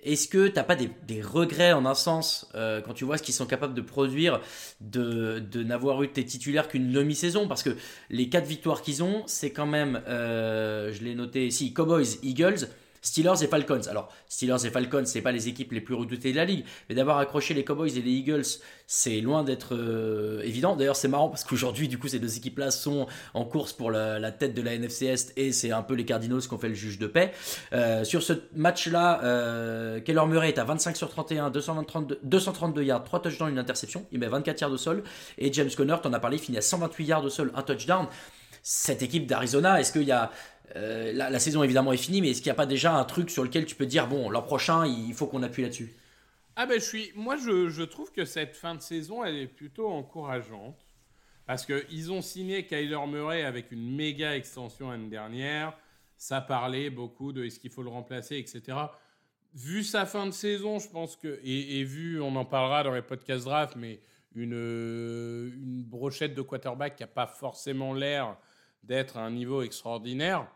est-ce 0.04 0.30
que 0.30 0.48
t'as 0.48 0.64
pas 0.64 0.78
des, 0.78 0.90
des 1.06 1.22
regrets 1.22 1.74
en 1.74 1.86
un 1.86 1.96
sens 1.96 2.50
euh, 2.56 2.80
quand 2.82 2.94
tu 2.94 3.04
vois 3.04 3.18
ce 3.18 3.24
qu'ils 3.24 3.34
sont 3.34 3.48
capables 3.48 3.74
de 3.74 3.82
produire 3.82 4.40
de, 4.80 5.40
de 5.40 5.64
n'avoir 5.64 6.02
eu 6.04 6.10
tes 6.10 6.24
titulaires 6.24 6.70
qu'une 6.70 6.92
demi-saison? 6.92 7.50
Parce 7.50 7.64
que 7.64 7.76
les 8.10 8.30
quatre 8.30 8.48
victoires 8.48 8.82
qu'ils 8.82 9.04
ont, 9.04 9.24
c'est 9.26 9.52
quand 9.52 9.66
même, 9.66 10.02
je 10.08 11.04
l'ai 11.04 11.16
noté 11.16 11.48
ici, 11.48 11.74
Cowboys, 11.74 12.20
Eagles, 12.24 12.70
Steelers 13.08 13.42
et 13.42 13.48
Falcons. 13.48 13.88
Alors, 13.90 14.10
Steelers 14.28 14.66
et 14.66 14.70
Falcons, 14.70 15.06
c'est 15.06 15.22
pas 15.22 15.32
les 15.32 15.48
équipes 15.48 15.72
les 15.72 15.80
plus 15.80 15.96
redoutées 15.96 16.34
de 16.34 16.36
la 16.36 16.44
ligue, 16.44 16.66
mais 16.90 16.96
d'avoir 16.96 17.20
accroché 17.20 17.54
les 17.54 17.64
Cowboys 17.64 17.98
et 17.98 18.02
les 18.02 18.12
Eagles, 18.12 18.44
c'est 18.86 19.22
loin 19.22 19.46
d'être 19.46 19.76
euh, 19.76 20.42
évident. 20.44 20.76
D'ailleurs, 20.76 20.98
c'est 20.98 21.08
marrant 21.08 21.30
parce 21.30 21.46
qu'aujourd'hui, 21.46 21.88
du 21.88 21.98
coup, 21.98 22.10
ces 22.10 22.20
deux 22.20 22.36
équipes-là 22.36 22.70
sont 22.70 23.08
en 23.34 23.46
course 23.46 23.72
pour 23.72 23.92
la, 23.92 24.32
tête 24.34 24.54
de 24.54 24.62
la 24.62 24.74
NFC 24.74 25.06
Est 25.06 25.34
et 25.38 25.54
c'est 25.54 25.72
un 25.72 25.84
peu 25.84 25.94
les 25.94 26.04
Cardinals 26.04 26.42
qui 26.42 26.54
ont 26.54 26.58
fait 26.58 26.68
le 26.68 26.76
juge 26.76 27.00
de 27.00 27.08
paix. 27.08 27.32
Euh, 27.72 28.04
sur 28.04 28.22
ce 28.22 28.34
match-là, 28.54 29.24
euh, 29.24 30.02
Keller 30.02 30.26
Murray 30.28 30.50
est 30.50 30.60
à 30.60 30.66
25 30.66 30.98
sur 30.98 31.10
31, 31.10 31.50
232, 31.50 32.20
232 32.24 32.84
yards, 32.84 33.06
3 33.06 33.22
touchdowns, 33.22 33.52
une 33.52 33.60
interception. 33.60 34.06
Il 34.12 34.20
met 34.20 34.28
24 34.28 34.60
yards 34.60 34.72
au 34.72 34.78
sol. 34.78 35.04
Et 35.38 35.54
James 35.54 35.70
Conner, 35.78 35.96
t'en 36.04 36.12
as 36.12 36.20
parlé, 36.20 36.38
finit 36.38 36.58
à 36.58 36.62
128 36.62 37.06
yards 37.06 37.24
au 37.24 37.30
sol, 37.30 37.54
un 37.56 37.62
touchdown. 37.62 38.08
Cette 38.64 39.02
équipe 39.02 39.28
d'Arizona, 39.28 39.80
est-ce 39.80 39.94
qu'il 39.94 40.04
y 40.04 40.12
a 40.12 40.30
euh, 40.76 41.14
la, 41.14 41.40
saison 41.40 41.64
évidemment 41.64 41.94
est 41.94 41.98
finie, 41.98 42.22
mais 42.22 42.32
est-ce 42.32 42.42
qu'il 42.42 42.50
n'y 42.50 42.56
a 42.56 42.56
pas 42.56 42.66
déjà 42.66 42.96
un 42.96 43.06
truc 43.06 43.30
sur 43.30 43.44
lequel 43.44 43.66
tu 43.66 43.76
peux 43.76 43.86
dire 43.86 44.08
bon 44.08 44.30
l'an 44.30 44.42
prochain 44.42 44.86
il 44.86 45.14
faut 45.14 45.28
qu'on 45.28 45.44
appuie 45.44 45.64
là-dessus? 45.64 45.94
Ah 46.58 46.66
ben 46.66 46.80
je 46.80 46.86
suis, 46.86 47.12
moi 47.16 47.38
je, 47.38 47.84
trouve 47.84 48.12
que 48.12 48.26
cette 48.26 48.56
fin 48.56 48.76
de 48.76 48.82
saison 48.82 49.24
elle 49.24 49.38
est 49.38 49.48
plutôt 49.48 49.88
encourageante 49.88 50.86
parce 51.46 51.66
que 51.66 51.86
ils 51.90 52.12
ont 52.12 52.22
signé 52.22 52.66
Kyler 52.66 53.00
Murray 53.08 53.44
avec 53.44 53.72
une 53.72 53.96
méga 53.96 54.36
extension 54.36 54.92
l'année 54.92 55.10
dernière. 55.10 55.78
Ça 56.18 56.42
parlait 56.42 56.90
beaucoup 56.90 57.32
de 57.32 57.46
est-ce 57.46 57.60
qu'il 57.60 57.70
faut 57.70 57.84
le 57.84 57.90
remplacer, 57.90 58.38
etc. 58.38 58.78
Vu 59.54 59.84
sa 59.84 60.06
fin 60.06 60.26
de 60.26 60.32
saison, 60.32 60.80
je 60.80 60.90
pense 60.90 61.16
que 61.16 61.40
et, 61.44 61.84
vu, 61.84 62.20
on 62.20 62.36
en 62.36 62.44
parlera 62.44 62.84
dans 62.84 62.94
les 62.94 63.04
podcasts 63.04 63.46
draft, 63.46 63.76
mais 63.78 64.02
une 64.36 64.52
une 64.52 65.84
brochette 65.84 66.34
de 66.34 66.42
quarterback 66.42 66.96
qui 66.98 67.04
a 67.04 67.08
pas 67.08 67.28
forcément 67.28 67.94
l'air 67.94 68.36
d'être 68.84 69.18
à 69.18 69.22
un 69.22 69.32
niveau 69.32 69.62
extraordinaire. 69.62 70.48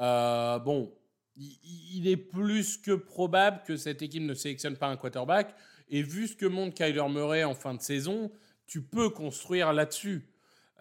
Euh, 0.00 0.58
bon, 0.58 0.92
il, 1.36 2.06
est 2.08 2.16
plus 2.16 2.76
que 2.76 2.92
probable 2.92 3.62
que 3.66 3.76
cette 3.76 4.02
équipe 4.02 4.22
ne 4.22 4.34
sélectionne 4.34 4.76
pas 4.76 4.88
un 4.88 4.96
quarterback. 4.96 5.54
Et 5.88 6.02
vu 6.02 6.28
ce 6.28 6.36
que 6.36 6.46
montre 6.46 6.74
Kyler 6.74 7.08
Murray 7.08 7.44
en 7.44 7.54
fin 7.54 7.74
de 7.74 7.80
saison, 7.80 8.30
tu 8.66 8.82
peux 8.82 9.10
construire 9.10 9.72
là-dessus. 9.72 10.28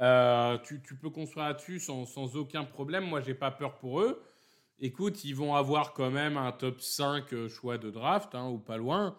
Euh, 0.01 0.57
tu, 0.59 0.79
peux 0.95 1.09
construire 1.09 1.47
là-dessus 1.47 1.79
sans, 1.79 2.05
sans 2.05 2.35
aucun 2.35 2.63
problème. 2.63 3.05
Moi, 3.05 3.21
j'ai 3.21 3.33
pas 3.33 3.51
peur 3.51 3.77
pour 3.77 4.01
eux. 4.01 4.21
Écoute, 4.79 5.23
ils 5.23 5.35
vont 5.35 5.55
avoir 5.55 5.93
quand 5.93 6.11
même 6.11 6.37
un 6.37 6.51
top 6.51 6.81
5 6.81 7.33
euh, 7.33 7.49
choix 7.49 7.79
de 7.79 7.89
draft, 7.89 8.35
hein, 8.35 8.47
ou 8.49 8.59
pas 8.59 8.77
loin. 8.77 9.17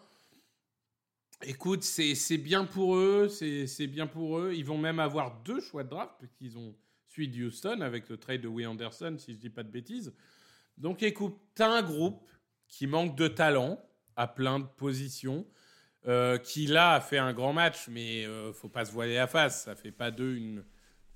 Écoute, 1.43 1.83
c'est 1.83 2.39
bien 2.39 2.65
pour 2.65 2.97
eux, 2.97 3.29
c'est 3.29 3.87
bien 3.87 4.07
pour 4.07 4.39
eux. 4.39 4.53
Ils 4.55 4.65
vont 4.65 4.79
même 4.79 4.99
avoir 4.99 5.41
deux 5.43 5.61
choix 5.61 5.85
de 5.85 5.89
draft, 5.89 6.13
puisqu'ils 6.19 6.59
ont 6.59 6.75
de 7.27 7.47
Houston 7.47 7.81
avec 7.81 8.09
le 8.09 8.17
trade 8.17 8.43
de 8.43 8.49
Will 8.49 8.69
Anderson, 8.69 9.17
si 9.19 9.33
je 9.33 9.39
dis 9.39 9.51
pas 9.51 9.65
de 9.65 9.71
bêtises. 9.71 10.15
Donc 10.77 11.03
écoute, 11.03 11.37
tu 11.57 11.63
as 11.63 11.71
un 11.71 11.83
groupe 11.83 12.29
qui 12.69 12.87
manque 12.87 13.17
de 13.17 13.27
talent 13.27 13.83
à 14.15 14.29
plein 14.29 14.61
de 14.61 14.67
positions, 14.67 15.47
euh, 16.07 16.39
qui 16.39 16.67
là 16.67 16.95
a 16.95 17.01
fait 17.01 17.19
un 17.19 17.33
grand 17.33 17.53
match, 17.53 17.89
mais 17.89 18.25
euh, 18.25 18.53
faut 18.53 18.69
pas 18.69 18.85
se 18.85 18.93
voiler 18.93 19.15
la 19.15 19.27
face, 19.27 19.65
ça 19.65 19.75
fait 19.75 19.91
pas 19.91 20.11
d'eux 20.11 20.37
une, 20.37 20.65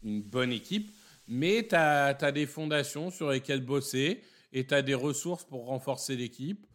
une 0.02 0.22
bonne 0.22 0.52
équipe. 0.52 0.90
Mais 1.28 1.66
tu 1.68 1.74
as, 1.74 2.32
des 2.32 2.46
fondations 2.46 3.10
sur 3.10 3.30
lesquelles 3.30 3.64
bosser 3.64 4.22
et 4.52 4.66
tu 4.66 4.74
as 4.74 4.82
des 4.82 4.94
ressources 4.94 5.44
pour 5.44 5.66
renforcer 5.66 6.16
l'équipe. 6.16 6.66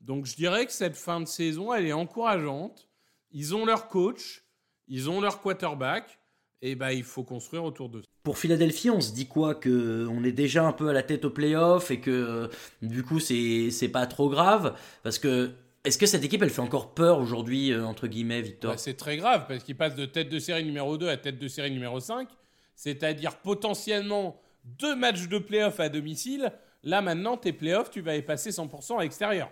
Donc 0.00 0.26
je 0.26 0.36
dirais 0.36 0.66
que 0.66 0.72
cette 0.72 0.96
fin 0.96 1.20
de 1.20 1.26
saison, 1.26 1.72
elle 1.72 1.86
est 1.86 1.92
encourageante. 1.92 2.88
Ils 3.30 3.54
ont 3.54 3.64
leur 3.64 3.88
coach, 3.88 4.44
ils 4.86 5.08
ont 5.08 5.20
leur 5.20 5.40
quarterback, 5.40 6.18
et 6.64 6.74
ben 6.74 6.90
il 6.90 7.04
faut 7.04 7.22
construire 7.22 7.62
autour 7.62 7.90
de 7.90 8.00
ça. 8.00 8.06
Pour 8.22 8.38
Philadelphie, 8.38 8.88
on 8.88 9.02
se 9.02 9.12
dit 9.12 9.26
quoi? 9.26 9.54
Que 9.54 10.08
on 10.10 10.24
est 10.24 10.32
déjà 10.32 10.64
un 10.64 10.72
peu 10.72 10.88
à 10.88 10.92
la 10.94 11.02
tête 11.02 11.26
au 11.26 11.30
playoff 11.30 11.90
et 11.90 12.00
que 12.00 12.10
euh, 12.10 12.48
du 12.80 13.02
coup 13.02 13.20
c'est 13.20 13.70
c'est 13.70 13.90
pas 13.90 14.06
trop 14.06 14.30
grave? 14.30 14.74
Parce 15.02 15.18
que 15.18 15.52
est-ce 15.84 15.98
que 15.98 16.06
cette 16.06 16.24
équipe 16.24 16.42
elle 16.42 16.50
fait 16.50 16.62
encore 16.62 16.94
peur 16.94 17.18
aujourd'hui 17.18 17.70
euh, 17.70 17.84
entre 17.84 18.06
guillemets 18.06 18.40
Victor? 18.40 18.72
Bah, 18.72 18.78
c'est 18.78 18.96
très 18.96 19.18
grave 19.18 19.44
parce 19.46 19.62
qu'ils 19.62 19.76
passent 19.76 19.94
de 19.94 20.06
tête 20.06 20.30
de 20.30 20.38
série 20.38 20.64
numéro 20.64 20.96
2 20.96 21.06
à 21.08 21.18
tête 21.18 21.38
de 21.38 21.48
série 21.48 21.70
numéro 21.70 22.00
5, 22.00 22.28
c'est-à-dire 22.74 23.36
potentiellement 23.36 24.40
deux 24.64 24.96
matchs 24.96 25.28
de 25.28 25.36
playoff 25.36 25.78
à 25.78 25.90
domicile. 25.90 26.50
Là, 26.82 27.02
maintenant, 27.02 27.36
tes 27.36 27.52
playoffs, 27.52 27.90
tu 27.90 28.00
vas 28.00 28.16
y 28.16 28.22
passer 28.22 28.50
100% 28.50 28.98
à 28.98 29.02
l'extérieur. 29.02 29.50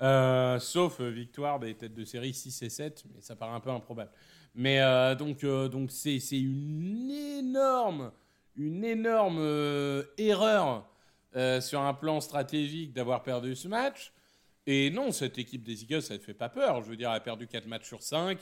Euh, 0.00 0.58
sauf 0.60 1.00
euh, 1.00 1.10
victoire 1.10 1.58
des 1.58 1.74
têtes 1.74 1.94
de 1.94 2.04
série 2.04 2.32
6 2.32 2.62
et 2.62 2.68
7, 2.68 3.04
mais 3.12 3.20
ça 3.20 3.34
paraît 3.34 3.54
un 3.54 3.60
peu 3.60 3.70
improbable. 3.70 4.10
Mais 4.58 4.80
euh, 4.80 5.14
donc, 5.14 5.44
donc 5.70 5.90
c'est, 5.90 6.20
c'est 6.20 6.38
une 6.38 7.10
énorme, 7.10 8.12
une 8.56 8.84
énorme 8.84 10.04
erreur 10.18 10.84
sur 11.60 11.80
un 11.80 11.94
plan 11.94 12.20
stratégique 12.20 12.92
d'avoir 12.92 13.22
perdu 13.22 13.54
ce 13.54 13.68
match. 13.68 14.12
Et 14.66 14.90
non, 14.90 15.12
cette 15.12 15.38
équipe 15.38 15.62
des 15.62 15.84
Eagles, 15.84 16.02
ça 16.02 16.14
ne 16.14 16.18
fait 16.18 16.34
pas 16.34 16.48
peur. 16.48 16.82
Je 16.82 16.90
veux 16.90 16.96
dire, 16.96 17.10
elle 17.10 17.16
a 17.16 17.20
perdu 17.20 17.46
4 17.46 17.66
matchs 17.66 17.86
sur 17.86 18.02
5. 18.02 18.38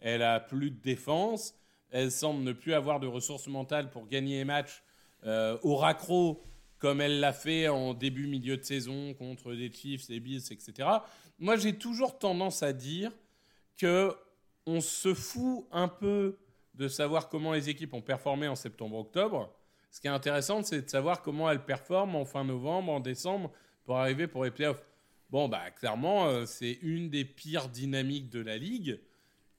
Elle 0.00 0.22
a 0.22 0.40
plus 0.40 0.70
de 0.70 0.80
défense. 0.80 1.54
Elle 1.90 2.10
semble 2.10 2.42
ne 2.42 2.52
plus 2.52 2.72
avoir 2.72 2.98
de 2.98 3.06
ressources 3.06 3.46
mentales 3.46 3.90
pour 3.90 4.08
gagner 4.08 4.38
les 4.38 4.44
matchs 4.44 4.82
au 5.24 5.76
raccro 5.76 6.42
comme 6.78 7.00
elle 7.00 7.20
l'a 7.20 7.32
fait 7.32 7.68
en 7.68 7.94
début, 7.94 8.26
milieu 8.26 8.56
de 8.56 8.62
saison 8.62 9.14
contre 9.14 9.52
des 9.54 9.70
Chiefs, 9.70 10.06
des 10.06 10.20
Bills, 10.20 10.44
etc. 10.50 10.88
Moi, 11.38 11.56
j'ai 11.56 11.74
toujours 11.74 12.18
tendance 12.18 12.62
à 12.62 12.72
dire 12.72 13.12
que 13.76 14.14
on 14.68 14.82
se 14.82 15.14
fout 15.14 15.66
un 15.72 15.88
peu 15.88 16.36
de 16.74 16.88
savoir 16.88 17.30
comment 17.30 17.54
les 17.54 17.70
équipes 17.70 17.94
ont 17.94 18.02
performé 18.02 18.48
en 18.48 18.54
septembre-octobre. 18.54 19.50
Ce 19.90 19.98
qui 20.00 20.06
est 20.06 20.10
intéressant, 20.10 20.62
c'est 20.62 20.82
de 20.82 20.90
savoir 20.90 21.22
comment 21.22 21.50
elles 21.50 21.64
performent 21.64 22.16
en 22.16 22.26
fin 22.26 22.44
novembre, 22.44 22.92
en 22.92 23.00
décembre, 23.00 23.50
pour 23.84 23.96
arriver 23.96 24.26
pour 24.26 24.44
les 24.44 24.50
playoffs. 24.50 24.84
Bon, 25.30 25.48
bah, 25.48 25.70
clairement, 25.70 26.26
euh, 26.26 26.44
c'est 26.44 26.78
une 26.82 27.08
des 27.08 27.24
pires 27.24 27.70
dynamiques 27.70 28.28
de 28.28 28.40
la 28.40 28.58
ligue. 28.58 29.00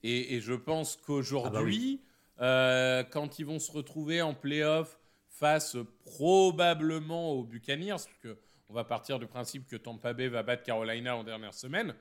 Et, 0.02 0.40
je 0.40 0.54
pense 0.54 0.96
qu'aujourd'hui, 0.96 2.00
ah 2.02 2.40
bah 2.40 2.46
euh, 2.46 3.04
quand 3.04 3.38
ils 3.38 3.44
vont 3.44 3.58
se 3.58 3.70
retrouver 3.70 4.22
en 4.22 4.32
playoffs 4.32 4.98
face 5.28 5.76
probablement 6.04 7.32
aux 7.32 7.44
Buccaneers, 7.44 7.90
parce 7.90 8.08
qu'on 8.22 8.72
va 8.72 8.84
partir 8.84 9.18
du 9.18 9.26
principe 9.26 9.66
que 9.66 9.76
Tampa 9.76 10.12
Bay 10.12 10.28
va 10.28 10.42
battre 10.42 10.62
Carolina 10.62 11.16
en 11.16 11.24
dernière 11.24 11.52
semaine. 11.52 11.94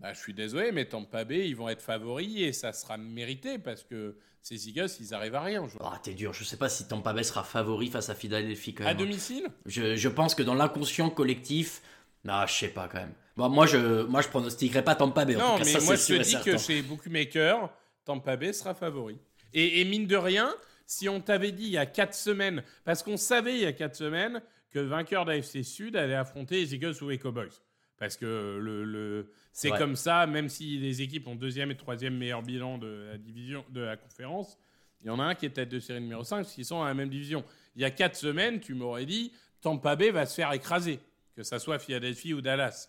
Bah, 0.00 0.12
je 0.12 0.18
suis 0.18 0.34
désolé, 0.34 0.70
mais 0.72 0.84
Tampa 0.84 1.24
Bay, 1.24 1.48
ils 1.48 1.56
vont 1.56 1.68
être 1.68 1.82
favoris 1.82 2.40
et 2.40 2.52
ça 2.52 2.72
sera 2.72 2.96
mérité 2.96 3.58
parce 3.58 3.82
que 3.82 4.16
ces 4.42 4.68
Eagles, 4.68 4.88
ils 5.00 5.12
arrivent 5.12 5.34
à 5.34 5.42
rien. 5.42 5.66
Ah, 5.80 5.98
t'es 6.02 6.14
dur. 6.14 6.32
Je 6.32 6.44
sais 6.44 6.56
pas 6.56 6.68
si 6.68 6.86
Tampa 6.86 7.12
Bay 7.12 7.24
sera 7.24 7.42
favori 7.42 7.88
face 7.88 8.08
à 8.08 8.14
Philadelphie 8.14 8.74
quand 8.74 8.84
même. 8.84 8.92
À 8.92 8.94
domicile? 8.94 9.48
Je, 9.66 9.96
je, 9.96 10.08
pense 10.08 10.34
que 10.34 10.42
dans 10.42 10.54
l'inconscient 10.54 11.10
collectif, 11.10 11.82
non, 12.24 12.46
je 12.46 12.52
sais 12.52 12.68
pas 12.68 12.88
quand 12.88 12.98
même. 12.98 13.12
Bon, 13.36 13.48
moi, 13.48 13.66
je, 13.66 14.04
moi, 14.04 14.22
je 14.22 14.28
pronostiquerai 14.28 14.84
pas 14.84 14.94
Tampa 14.94 15.24
Bay. 15.24 15.34
Non, 15.34 15.58
mais 15.58 15.80
moi, 15.84 15.96
je 15.96 16.06
te 16.06 16.22
dis 16.22 16.40
que 16.44 16.56
chez 16.56 16.82
Bookmaker, 16.82 17.70
Tampa 18.04 18.36
Bay 18.36 18.52
sera 18.52 18.74
favori. 18.74 19.18
Et, 19.52 19.80
et 19.80 19.84
mine 19.84 20.06
de 20.06 20.16
rien, 20.16 20.54
si 20.86 21.08
on 21.08 21.20
t'avait 21.20 21.52
dit 21.52 21.64
il 21.64 21.70
y 21.70 21.78
a 21.78 21.86
4 21.86 22.14
semaines, 22.14 22.62
parce 22.84 23.02
qu'on 23.02 23.16
savait 23.16 23.54
il 23.54 23.60
y 23.60 23.66
a 23.66 23.72
4 23.72 23.94
semaines 23.94 24.42
que 24.70 24.78
le 24.78 24.86
vainqueur 24.86 25.24
d'AFC 25.24 25.62
Sud 25.62 25.96
allait 25.96 26.14
affronter 26.14 26.56
les 26.56 26.74
Eagles 26.74 26.94
ou 27.02 27.08
les 27.08 27.18
Cowboys. 27.18 27.50
Parce 27.98 28.16
que 28.16 28.58
le, 28.60 29.32
c'est 29.52 29.70
comme 29.70 29.96
ça, 29.96 30.26
même 30.26 30.48
si 30.48 30.78
les 30.78 31.02
équipes 31.02 31.26
ont 31.26 31.34
deuxième 31.34 31.70
et 31.70 31.76
troisième 31.76 32.16
meilleur 32.16 32.42
bilan 32.42 32.78
de 32.78 33.08
la 33.10 33.18
division 33.18 33.64
de 33.70 33.80
la 33.80 33.96
conférence, 33.96 34.56
il 35.00 35.08
y 35.08 35.10
en 35.10 35.18
a 35.18 35.24
un 35.24 35.34
qui 35.34 35.46
est 35.46 35.50
tête 35.50 35.68
de 35.68 35.80
série 35.80 36.00
numéro 36.00 36.22
5 36.22 36.38
parce 36.38 36.54
qu'ils 36.54 36.64
sont 36.64 36.82
à 36.82 36.88
la 36.88 36.94
même 36.94 37.08
division. 37.08 37.44
Il 37.74 37.82
y 37.82 37.84
a 37.84 37.90
4 37.90 38.16
semaines, 38.16 38.60
tu 38.60 38.74
m'aurais 38.74 39.06
dit 39.06 39.32
Tampa 39.60 39.96
Bay 39.96 40.10
va 40.10 40.26
se 40.26 40.34
faire 40.34 40.52
écraser, 40.52 41.00
que 41.34 41.42
ça 41.42 41.58
soit 41.58 41.78
Philadelphie 41.78 42.34
ou 42.34 42.40
Dallas. 42.40 42.88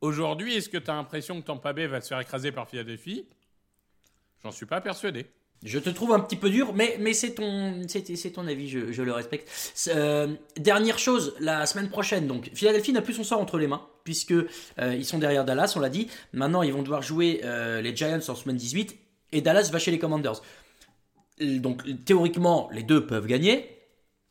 Aujourd'hui, 0.00 0.54
est-ce 0.54 0.68
que 0.68 0.78
tu 0.78 0.90
as 0.90 0.94
l'impression 0.94 1.40
que 1.40 1.46
Tampa 1.46 1.72
Bay 1.72 1.86
va 1.86 2.00
se 2.00 2.08
faire 2.08 2.20
écraser 2.20 2.52
par 2.52 2.68
Philadelphie? 2.68 3.26
J'en 4.42 4.50
suis 4.50 4.66
pas 4.66 4.80
persuadé. 4.80 5.26
Je 5.64 5.78
te 5.78 5.88
trouve 5.88 6.12
un 6.12 6.20
petit 6.20 6.36
peu 6.36 6.50
dur, 6.50 6.74
mais, 6.74 6.98
mais 7.00 7.14
c'est 7.14 7.32
ton, 7.32 7.80
ton 8.34 8.46
avis, 8.46 8.68
je, 8.68 9.02
le 9.02 9.12
respecte. 9.12 9.50
Euh, 9.88 10.28
dernière 10.58 10.98
chose, 10.98 11.34
la 11.40 11.64
semaine 11.64 11.88
prochaine, 11.88 12.26
donc 12.26 12.50
Philadelphie 12.52 12.92
n'a 12.92 13.00
plus 13.00 13.14
son 13.14 13.24
sort 13.24 13.40
entre 13.40 13.56
les 13.56 13.66
mains, 13.66 13.80
puisque 14.04 14.32
euh, 14.32 14.46
ils 14.94 15.06
sont 15.06 15.18
derrière 15.18 15.46
Dallas, 15.46 15.72
on 15.76 15.80
l'a 15.80 15.88
dit. 15.88 16.08
Maintenant, 16.34 16.62
ils 16.62 16.72
vont 16.72 16.82
devoir 16.82 17.00
jouer 17.00 17.40
euh, 17.44 17.80
les 17.80 17.96
Giants 17.96 18.20
en 18.28 18.34
semaine 18.34 18.56
18, 18.56 18.94
et 19.32 19.40
Dallas 19.40 19.70
va 19.72 19.78
chez 19.78 19.90
les 19.90 19.98
Commanders. 19.98 20.42
Donc 21.40 21.82
théoriquement, 22.04 22.68
les 22.70 22.82
deux 22.82 23.06
peuvent 23.06 23.26
gagner. 23.26 23.70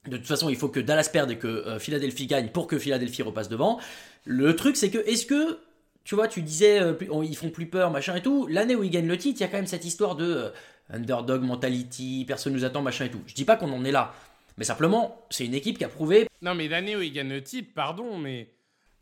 De 0.08 0.18
toute 0.18 0.28
façon, 0.28 0.50
il 0.50 0.56
faut 0.56 0.70
que 0.70 0.80
Dallas 0.80 1.10
perde 1.12 1.32
et 1.32 1.38
que 1.38 1.80
Philadelphie 1.80 2.28
gagne 2.28 2.50
pour 2.50 2.68
que 2.68 2.78
Philadelphie 2.78 3.24
repasse 3.24 3.50
devant. 3.50 3.80
Le 4.24 4.56
truc, 4.56 4.78
c'est 4.78 4.92
que 4.92 5.00
est-ce 5.00 5.26
que 5.26 5.58
tu 6.04 6.16
vois, 6.16 6.28
tu 6.28 6.42
disais, 6.42 6.82
ils 7.24 7.36
font 7.36 7.50
plus 7.50 7.66
peur, 7.66 7.90
machin 7.90 8.16
et 8.16 8.22
tout. 8.22 8.46
L'année 8.48 8.76
où 8.76 8.84
ils 8.84 8.90
gagnent 8.90 9.08
le 9.08 9.18
titre, 9.18 9.40
il 9.40 9.44
y 9.44 9.46
a 9.46 9.48
quand 9.48 9.58
même 9.58 9.68
cette 9.68 9.86
histoire 9.86 10.16
de 10.16 10.52
underdog 10.90 11.44
mentality, 11.44 12.26
personne 12.28 12.54
nous 12.54 12.66
attend, 12.66 12.82
machin 12.82 13.06
et 13.06 13.12
tout. 13.12 13.22
Je 13.26 13.34
dis 13.34 13.46
pas 13.46 13.56
qu'on 13.56 13.72
en 13.72 13.84
est 13.86 13.92
là, 13.92 14.14
mais 14.58 14.64
simplement, 14.64 15.26
c'est 15.30 15.46
une 15.46 15.54
équipe 15.54 15.78
qui 15.78 15.84
a 15.84 15.90
prouvé. 15.90 16.28
Non, 16.42 16.56
mais 16.56 16.68
l'année 16.68 16.96
où 16.96 17.02
il 17.02 17.12
gagne 17.12 17.30
le 17.30 17.44
titre, 17.44 17.72
pardon, 17.74 18.18
mais 18.18 18.54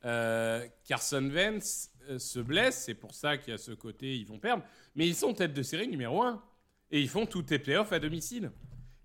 euh, 0.06 0.65
Carson 0.88 1.30
Vance 1.32 1.89
euh, 2.10 2.20
se 2.20 2.39
blesse, 2.39 2.84
c'est 2.86 2.94
pour 2.94 3.13
ça 3.13 3.38
qu'il 3.38 3.52
y 3.52 3.54
a 3.54 3.58
ce 3.58 3.72
côté, 3.72 4.15
ils 4.15 4.26
vont 4.26 4.39
perdre, 4.39 4.63
mais 4.96 5.08
ils 5.08 5.15
sont 5.15 5.34
tête 5.34 5.54
de 5.54 5.63
série 5.63 5.88
numéro 5.88 6.24
1 6.24 6.41
et 6.91 7.02
ils 7.02 7.10
font 7.10 7.26
tous 7.26 7.46
les 7.50 7.60
playoffs 7.60 7.91
à 7.91 8.00
domicile. 8.00 8.52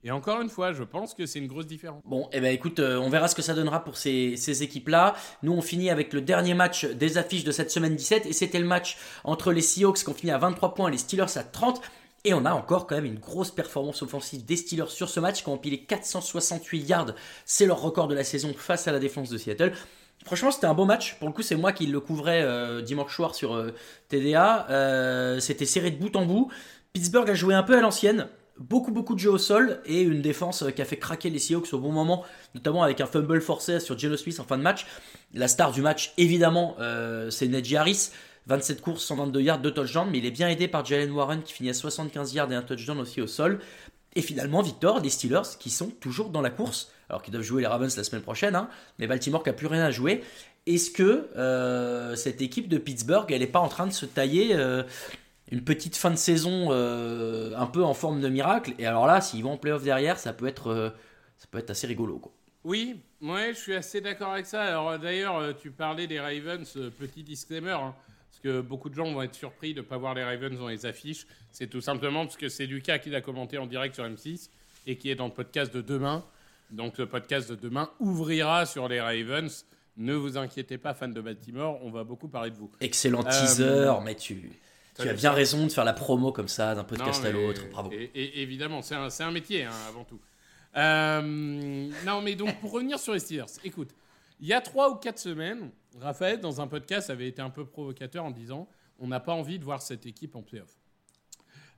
Et 0.04 0.12
encore 0.12 0.40
une 0.40 0.48
fois, 0.48 0.72
je 0.72 0.84
pense 0.84 1.14
que 1.14 1.26
c'est 1.26 1.40
une 1.40 1.48
grosse 1.48 1.66
différence. 1.66 2.00
Bon, 2.04 2.28
eh 2.32 2.40
ben 2.40 2.52
écoute, 2.54 2.78
euh, 2.78 2.96
on 2.98 3.08
verra 3.08 3.26
ce 3.26 3.34
que 3.34 3.42
ça 3.42 3.54
donnera 3.54 3.82
pour 3.82 3.96
ces, 3.96 4.36
ces 4.36 4.62
équipes-là. 4.62 5.16
Nous, 5.42 5.52
on 5.52 5.62
finit 5.62 5.90
avec 5.90 6.12
le 6.12 6.20
dernier 6.20 6.54
match 6.54 6.84
des 6.84 7.18
affiches 7.18 7.42
de 7.42 7.50
cette 7.50 7.72
semaine 7.72 7.96
17, 7.96 8.26
et 8.26 8.32
c'était 8.32 8.60
le 8.60 8.66
match 8.66 8.98
entre 9.24 9.52
les 9.52 9.62
Seahawks 9.62 9.98
qui 9.98 10.08
ont 10.08 10.14
fini 10.14 10.30
à 10.30 10.38
23 10.38 10.74
points 10.74 10.88
et 10.88 10.92
les 10.92 10.98
Steelers 10.98 11.36
à 11.36 11.42
30. 11.42 11.82
Et 12.26 12.34
on 12.34 12.44
a 12.44 12.50
encore 12.50 12.88
quand 12.88 12.96
même 12.96 13.04
une 13.04 13.20
grosse 13.20 13.52
performance 13.52 14.02
offensive 14.02 14.44
des 14.44 14.56
Steelers 14.56 14.88
sur 14.88 15.08
ce 15.08 15.20
match 15.20 15.44
qui 15.44 15.48
ont 15.48 15.52
empilé 15.52 15.84
468 15.84 16.80
yards. 16.80 17.14
C'est 17.44 17.66
leur 17.66 17.80
record 17.80 18.08
de 18.08 18.16
la 18.16 18.24
saison 18.24 18.52
face 18.52 18.88
à 18.88 18.92
la 18.92 18.98
défense 18.98 19.30
de 19.30 19.38
Seattle. 19.38 19.72
Franchement, 20.24 20.50
c'était 20.50 20.66
un 20.66 20.74
beau 20.74 20.86
match. 20.86 21.20
Pour 21.20 21.28
le 21.28 21.32
coup, 21.32 21.42
c'est 21.42 21.54
moi 21.54 21.70
qui 21.70 21.86
le 21.86 22.00
couvrais 22.00 22.42
euh, 22.42 22.82
dimanche 22.82 23.14
soir 23.14 23.36
sur 23.36 23.54
euh, 23.54 23.70
TDA. 24.08 24.66
Euh, 24.70 25.38
c'était 25.38 25.66
serré 25.66 25.92
de 25.92 25.98
bout 25.98 26.16
en 26.16 26.26
bout. 26.26 26.50
Pittsburgh 26.92 27.30
a 27.30 27.34
joué 27.34 27.54
un 27.54 27.62
peu 27.62 27.78
à 27.78 27.80
l'ancienne. 27.80 28.26
Beaucoup, 28.58 28.90
beaucoup 28.90 29.14
de 29.14 29.20
jeux 29.20 29.30
au 29.30 29.38
sol 29.38 29.80
et 29.86 30.00
une 30.00 30.20
défense 30.20 30.64
qui 30.74 30.82
a 30.82 30.84
fait 30.84 30.96
craquer 30.96 31.30
les 31.30 31.38
Seahawks 31.38 31.72
au 31.74 31.78
bon 31.78 31.92
moment, 31.92 32.24
notamment 32.56 32.82
avec 32.82 33.00
un 33.00 33.06
fumble 33.06 33.40
forcé 33.40 33.78
sur 33.78 33.96
Geno 33.96 34.16
Smith 34.16 34.40
en 34.40 34.44
fin 34.44 34.58
de 34.58 34.64
match. 34.64 34.84
La 35.32 35.46
star 35.46 35.70
du 35.70 35.80
match, 35.80 36.12
évidemment, 36.16 36.74
c'est 37.28 37.48
Nedji 37.48 37.76
Harris. 37.76 38.10
27 38.46 38.80
courses, 38.80 39.04
122 39.04 39.40
yards, 39.40 39.58
2 39.60 39.72
touchdowns, 39.72 40.10
mais 40.10 40.18
il 40.18 40.26
est 40.26 40.30
bien 40.30 40.48
aidé 40.48 40.68
par 40.68 40.84
Jalen 40.84 41.10
Warren 41.10 41.42
qui 41.42 41.52
finit 41.52 41.70
à 41.70 41.74
75 41.74 42.32
yards 42.32 42.52
et 42.52 42.54
un 42.54 42.62
touchdown 42.62 42.98
aussi 43.00 43.20
au 43.20 43.26
sol. 43.26 43.58
Et 44.14 44.22
finalement, 44.22 44.62
victoire 44.62 45.02
des 45.02 45.10
Steelers 45.10 45.58
qui 45.58 45.68
sont 45.68 45.90
toujours 45.90 46.30
dans 46.30 46.40
la 46.40 46.50
course, 46.50 46.90
alors 47.08 47.22
qu'ils 47.22 47.32
doivent 47.32 47.44
jouer 47.44 47.60
les 47.62 47.66
Ravens 47.66 47.94
la 47.96 48.04
semaine 48.04 48.22
prochaine, 48.22 48.54
hein, 48.54 48.70
mais 48.98 49.06
Baltimore 49.06 49.42
qui 49.42 49.50
n'a 49.50 49.52
plus 49.52 49.66
rien 49.66 49.82
à 49.82 49.90
jouer. 49.90 50.22
Est-ce 50.66 50.90
que 50.90 51.28
euh, 51.36 52.16
cette 52.16 52.40
équipe 52.40 52.68
de 52.68 52.78
Pittsburgh, 52.78 53.30
elle 53.30 53.40
n'est 53.40 53.46
pas 53.46 53.60
en 53.60 53.68
train 53.68 53.86
de 53.86 53.92
se 53.92 54.06
tailler 54.06 54.54
euh, 54.54 54.84
une 55.50 55.62
petite 55.62 55.96
fin 55.96 56.10
de 56.10 56.16
saison 56.16 56.68
euh, 56.70 57.52
un 57.56 57.66
peu 57.66 57.84
en 57.84 57.94
forme 57.94 58.20
de 58.20 58.28
miracle? 58.28 58.74
Et 58.78 58.86
alors 58.86 59.06
là, 59.06 59.20
s'ils 59.20 59.42
vont 59.42 59.52
en 59.52 59.58
playoff 59.58 59.82
derrière, 59.82 60.18
ça 60.18 60.32
peut 60.32 60.46
être, 60.46 60.94
ça 61.36 61.46
peut 61.50 61.58
être 61.58 61.70
assez 61.70 61.86
rigolo. 61.86 62.18
Quoi. 62.18 62.32
Oui, 62.64 63.00
ouais, 63.20 63.50
je 63.50 63.58
suis 63.58 63.74
assez 63.74 64.00
d'accord 64.00 64.32
avec 64.32 64.46
ça. 64.46 64.62
Alors 64.62 64.98
d'ailleurs, 64.98 65.56
tu 65.58 65.70
parlais 65.70 66.06
des 66.06 66.20
Ravens, 66.20 66.78
petit 66.98 67.22
disclaimer. 67.22 67.72
Hein 67.72 67.94
parce 68.36 68.54
que 68.54 68.60
beaucoup 68.60 68.90
de 68.90 68.94
gens 68.94 69.10
vont 69.12 69.22
être 69.22 69.34
surpris 69.34 69.72
de 69.72 69.80
ne 69.80 69.86
pas 69.86 69.96
voir 69.96 70.14
les 70.14 70.22
Ravens 70.22 70.58
dans 70.58 70.68
les 70.68 70.84
affiches. 70.84 71.26
C'est 71.52 71.68
tout 71.68 71.80
simplement 71.80 72.24
parce 72.24 72.36
que 72.36 72.48
c'est 72.48 72.66
Lucas 72.66 72.98
qui 72.98 73.10
l'a 73.10 73.20
commenté 73.20 73.56
en 73.56 73.66
direct 73.66 73.94
sur 73.94 74.04
M6 74.04 74.50
et 74.86 74.96
qui 74.96 75.10
est 75.10 75.14
dans 75.14 75.26
le 75.26 75.32
podcast 75.32 75.72
de 75.72 75.80
demain. 75.80 76.24
Donc 76.70 76.98
le 76.98 77.06
podcast 77.06 77.48
de 77.48 77.54
demain 77.54 77.90
ouvrira 77.98 78.66
sur 78.66 78.88
les 78.88 79.00
Ravens. 79.00 79.64
Ne 79.96 80.14
vous 80.14 80.36
inquiétez 80.36 80.76
pas, 80.76 80.92
fans 80.92 81.08
de 81.08 81.20
Baltimore, 81.20 81.78
on 81.82 81.90
va 81.90 82.04
beaucoup 82.04 82.28
parler 82.28 82.50
de 82.50 82.56
vous. 82.56 82.70
Excellent 82.80 83.24
euh, 83.24 83.30
teaser, 83.30 83.92
mais 84.04 84.14
tu, 84.14 84.52
tu 85.00 85.08
as 85.08 85.14
bien 85.14 85.32
raison 85.32 85.64
de 85.66 85.72
faire 85.72 85.84
la 85.84 85.94
promo 85.94 86.32
comme 86.32 86.48
ça, 86.48 86.74
d'un 86.74 86.84
podcast 86.84 87.24
à 87.24 87.30
l'autre. 87.30 87.62
Bravo. 87.70 87.90
Et, 87.92 88.42
évidemment, 88.42 88.82
c'est 88.82 88.94
un, 88.94 89.08
un, 89.08 89.30
métier 89.30 89.64
hein, 89.64 89.72
avant 89.88 90.04
tout. 90.04 90.20
Euh, 90.76 91.22
non, 92.04 92.20
mais 92.20 92.34
donc 92.34 92.60
pour 92.60 92.72
revenir 92.72 92.98
sur 92.98 93.14
les 93.14 93.20
Steelers, 93.20 93.46
écoute, 93.64 93.88
il 94.40 94.46
y 94.46 94.52
a 94.52 94.60
trois 94.60 94.90
ou 94.90 94.96
quatre 94.96 95.18
semaines, 95.18 95.70
Raphaël, 96.00 96.40
dans 96.40 96.60
un 96.60 96.66
podcast, 96.66 97.10
avait 97.10 97.28
été 97.28 97.42
un 97.42 97.50
peu 97.50 97.64
provocateur 97.64 98.24
en 98.24 98.30
disant 98.30 98.68
on 98.98 99.08
n'a 99.08 99.20
pas 99.20 99.32
envie 99.32 99.58
de 99.58 99.64
voir 99.64 99.82
cette 99.82 100.06
équipe 100.06 100.36
en 100.36 100.42
playoff. 100.42 100.70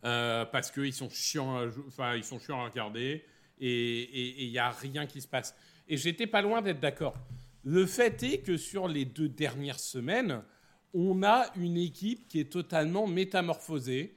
Euh, 0.04 0.44
parce 0.44 0.70
qu'ils 0.70 0.92
sont, 0.92 1.10
chiants 1.10 1.68
à, 1.98 2.16
ils 2.16 2.24
sont 2.24 2.38
chiants 2.38 2.60
à 2.60 2.68
regarder 2.68 3.24
et 3.60 4.44
il 4.44 4.50
n'y 4.50 4.58
a 4.58 4.70
rien 4.70 5.06
qui 5.06 5.20
se 5.20 5.26
passe. 5.26 5.56
Et 5.88 5.96
j'étais 5.96 6.28
pas 6.28 6.42
loin 6.42 6.62
d'être 6.62 6.78
d'accord. 6.78 7.16
Le 7.64 7.86
fait 7.86 8.22
est 8.22 8.38
que 8.38 8.56
sur 8.56 8.86
les 8.86 9.04
deux 9.04 9.28
dernières 9.28 9.80
semaines, 9.80 10.42
on 10.94 11.24
a 11.24 11.46
une 11.56 11.76
équipe 11.76 12.28
qui 12.28 12.38
est 12.38 12.52
totalement 12.52 13.08
métamorphosée. 13.08 14.16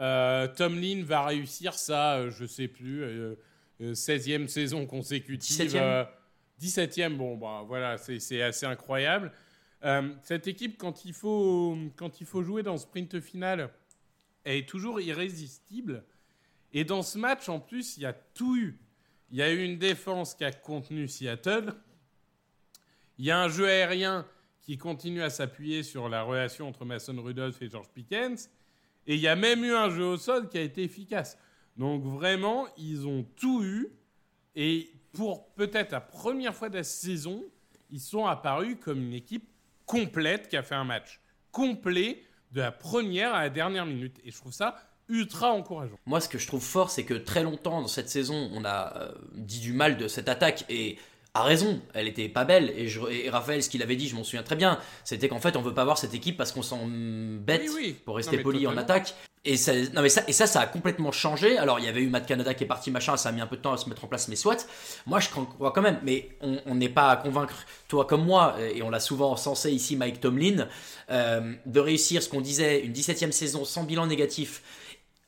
Euh, 0.00 0.46
Tomlin 0.48 1.02
va 1.04 1.24
réussir 1.24 1.74
ça, 1.74 2.16
euh, 2.16 2.30
je 2.30 2.44
sais 2.44 2.68
plus, 2.68 3.04
16e 3.80 4.48
saison 4.48 4.84
consécutive. 4.84 5.74
17e, 6.60 7.16
bon, 7.16 7.36
bah, 7.36 7.64
voilà, 7.66 7.96
c'est 7.98 8.42
assez 8.42 8.66
incroyable. 8.66 9.32
Euh, 9.84 10.14
cette 10.22 10.46
équipe, 10.46 10.78
quand 10.78 11.04
il, 11.04 11.12
faut, 11.12 11.76
quand 11.96 12.20
il 12.20 12.26
faut 12.26 12.42
jouer 12.42 12.62
dans 12.62 12.72
le 12.72 12.78
sprint 12.78 13.20
final, 13.20 13.70
elle 14.44 14.58
est 14.58 14.68
toujours 14.68 15.00
irrésistible. 15.00 16.04
Et 16.72 16.84
dans 16.84 17.02
ce 17.02 17.18
match, 17.18 17.48
en 17.48 17.60
plus, 17.60 17.96
il 17.96 18.04
y 18.04 18.06
a 18.06 18.12
tout 18.12 18.56
eu. 18.56 18.78
il 19.30 19.38
y 19.38 19.42
a 19.42 19.50
eu 19.50 19.62
une 19.62 19.78
défense 19.78 20.34
qui 20.34 20.44
a 20.44 20.52
contenu 20.52 21.08
Seattle. 21.08 21.74
Il 23.18 23.24
y 23.24 23.30
a 23.30 23.40
un 23.40 23.48
jeu 23.48 23.66
aérien 23.66 24.26
qui 24.60 24.78
continue 24.78 25.22
à 25.22 25.30
s'appuyer 25.30 25.82
sur 25.82 26.08
la 26.08 26.22
relation 26.22 26.68
entre 26.68 26.84
Mason 26.84 27.20
Rudolph 27.20 27.60
et 27.60 27.68
George 27.68 27.88
Pickens. 27.92 28.50
Et 29.06 29.16
il 29.16 29.20
y 29.20 29.28
a 29.28 29.36
même 29.36 29.64
eu 29.64 29.74
un 29.74 29.90
jeu 29.90 30.04
au 30.04 30.16
sol 30.16 30.48
qui 30.48 30.58
a 30.58 30.62
été 30.62 30.84
efficace. 30.84 31.36
Donc 31.76 32.04
vraiment, 32.04 32.68
ils 32.78 33.06
ont 33.06 33.24
tout 33.36 33.64
eu. 33.64 33.88
Et 34.54 34.92
pour 35.12 35.52
peut-être 35.54 35.90
la 35.90 36.00
première 36.00 36.54
fois 36.54 36.68
de 36.68 36.76
la 36.76 36.84
saison, 36.84 37.44
ils 37.90 38.00
sont 38.00 38.26
apparus 38.26 38.76
comme 38.80 39.02
une 39.02 39.14
équipe 39.14 39.51
complète 39.92 40.48
qui 40.48 40.56
a 40.56 40.62
fait 40.62 40.74
un 40.74 40.84
match 40.84 41.20
complet 41.50 42.22
de 42.52 42.60
la 42.62 42.72
première 42.72 43.34
à 43.34 43.42
la 43.42 43.50
dernière 43.50 43.84
minute. 43.84 44.16
Et 44.24 44.30
je 44.30 44.36
trouve 44.38 44.52
ça 44.52 44.76
ultra 45.08 45.52
encourageant. 45.52 45.98
Moi, 46.06 46.20
ce 46.20 46.28
que 46.30 46.38
je 46.38 46.46
trouve 46.46 46.62
fort, 46.62 46.90
c'est 46.90 47.04
que 47.04 47.12
très 47.14 47.42
longtemps 47.42 47.82
dans 47.82 47.88
cette 47.88 48.08
saison, 48.08 48.50
on 48.54 48.64
a 48.64 48.96
euh, 48.96 49.12
dit 49.34 49.60
du 49.60 49.74
mal 49.74 49.98
de 49.98 50.08
cette 50.08 50.30
attaque 50.30 50.64
et 50.70 50.96
a 51.34 51.42
raison, 51.42 51.82
elle 51.92 52.08
était 52.08 52.28
pas 52.30 52.44
belle. 52.44 52.72
Et, 52.76 52.88
je, 52.88 53.00
et 53.10 53.28
Raphaël, 53.28 53.62
ce 53.62 53.68
qu'il 53.68 53.82
avait 53.82 53.96
dit, 53.96 54.08
je 54.08 54.16
m'en 54.16 54.24
souviens 54.24 54.42
très 54.42 54.56
bien, 54.56 54.78
c'était 55.04 55.28
qu'en 55.28 55.40
fait, 55.40 55.56
on 55.56 55.62
veut 55.62 55.74
pas 55.74 55.84
voir 55.84 55.98
cette 55.98 56.14
équipe 56.14 56.38
parce 56.38 56.52
qu'on 56.52 56.62
s'en 56.62 56.86
bête, 56.86 57.62
Oui, 57.66 57.72
oui. 57.74 57.96
pour 58.04 58.16
rester 58.16 58.38
poli 58.38 58.66
en 58.66 58.76
attaque. 58.78 59.14
Et 59.44 59.56
ça, 59.56 59.72
non 59.92 60.02
mais 60.02 60.08
ça, 60.08 60.22
et 60.28 60.32
ça, 60.32 60.46
ça 60.46 60.60
a 60.60 60.66
complètement 60.66 61.10
changé. 61.10 61.58
Alors, 61.58 61.80
il 61.80 61.84
y 61.84 61.88
avait 61.88 62.00
eu 62.00 62.06
Matt 62.06 62.26
Canada 62.26 62.54
qui 62.54 62.62
est 62.62 62.66
parti, 62.68 62.92
machin, 62.92 63.16
ça 63.16 63.30
a 63.30 63.32
mis 63.32 63.40
un 63.40 63.48
peu 63.48 63.56
de 63.56 63.62
temps 63.62 63.72
à 63.72 63.76
se 63.76 63.88
mettre 63.88 64.04
en 64.04 64.06
place, 64.06 64.28
mais 64.28 64.36
soit. 64.36 64.68
Moi, 65.06 65.18
je 65.18 65.30
crois 65.30 65.72
quand 65.72 65.82
même, 65.82 65.98
mais 66.04 66.28
on 66.66 66.76
n'est 66.76 66.88
pas 66.88 67.10
à 67.10 67.16
convaincre, 67.16 67.54
toi 67.88 68.04
comme 68.04 68.24
moi, 68.24 68.54
et 68.60 68.82
on 68.84 68.90
l'a 68.90 69.00
souvent 69.00 69.34
censé 69.34 69.72
ici, 69.72 69.96
Mike 69.96 70.20
Tomlin, 70.20 70.68
euh, 71.10 71.54
de 71.66 71.80
réussir 71.80 72.22
ce 72.22 72.28
qu'on 72.28 72.40
disait, 72.40 72.82
une 72.84 72.92
17e 72.92 73.32
saison 73.32 73.64
sans 73.64 73.82
bilan 73.82 74.06
négatif. 74.06 74.62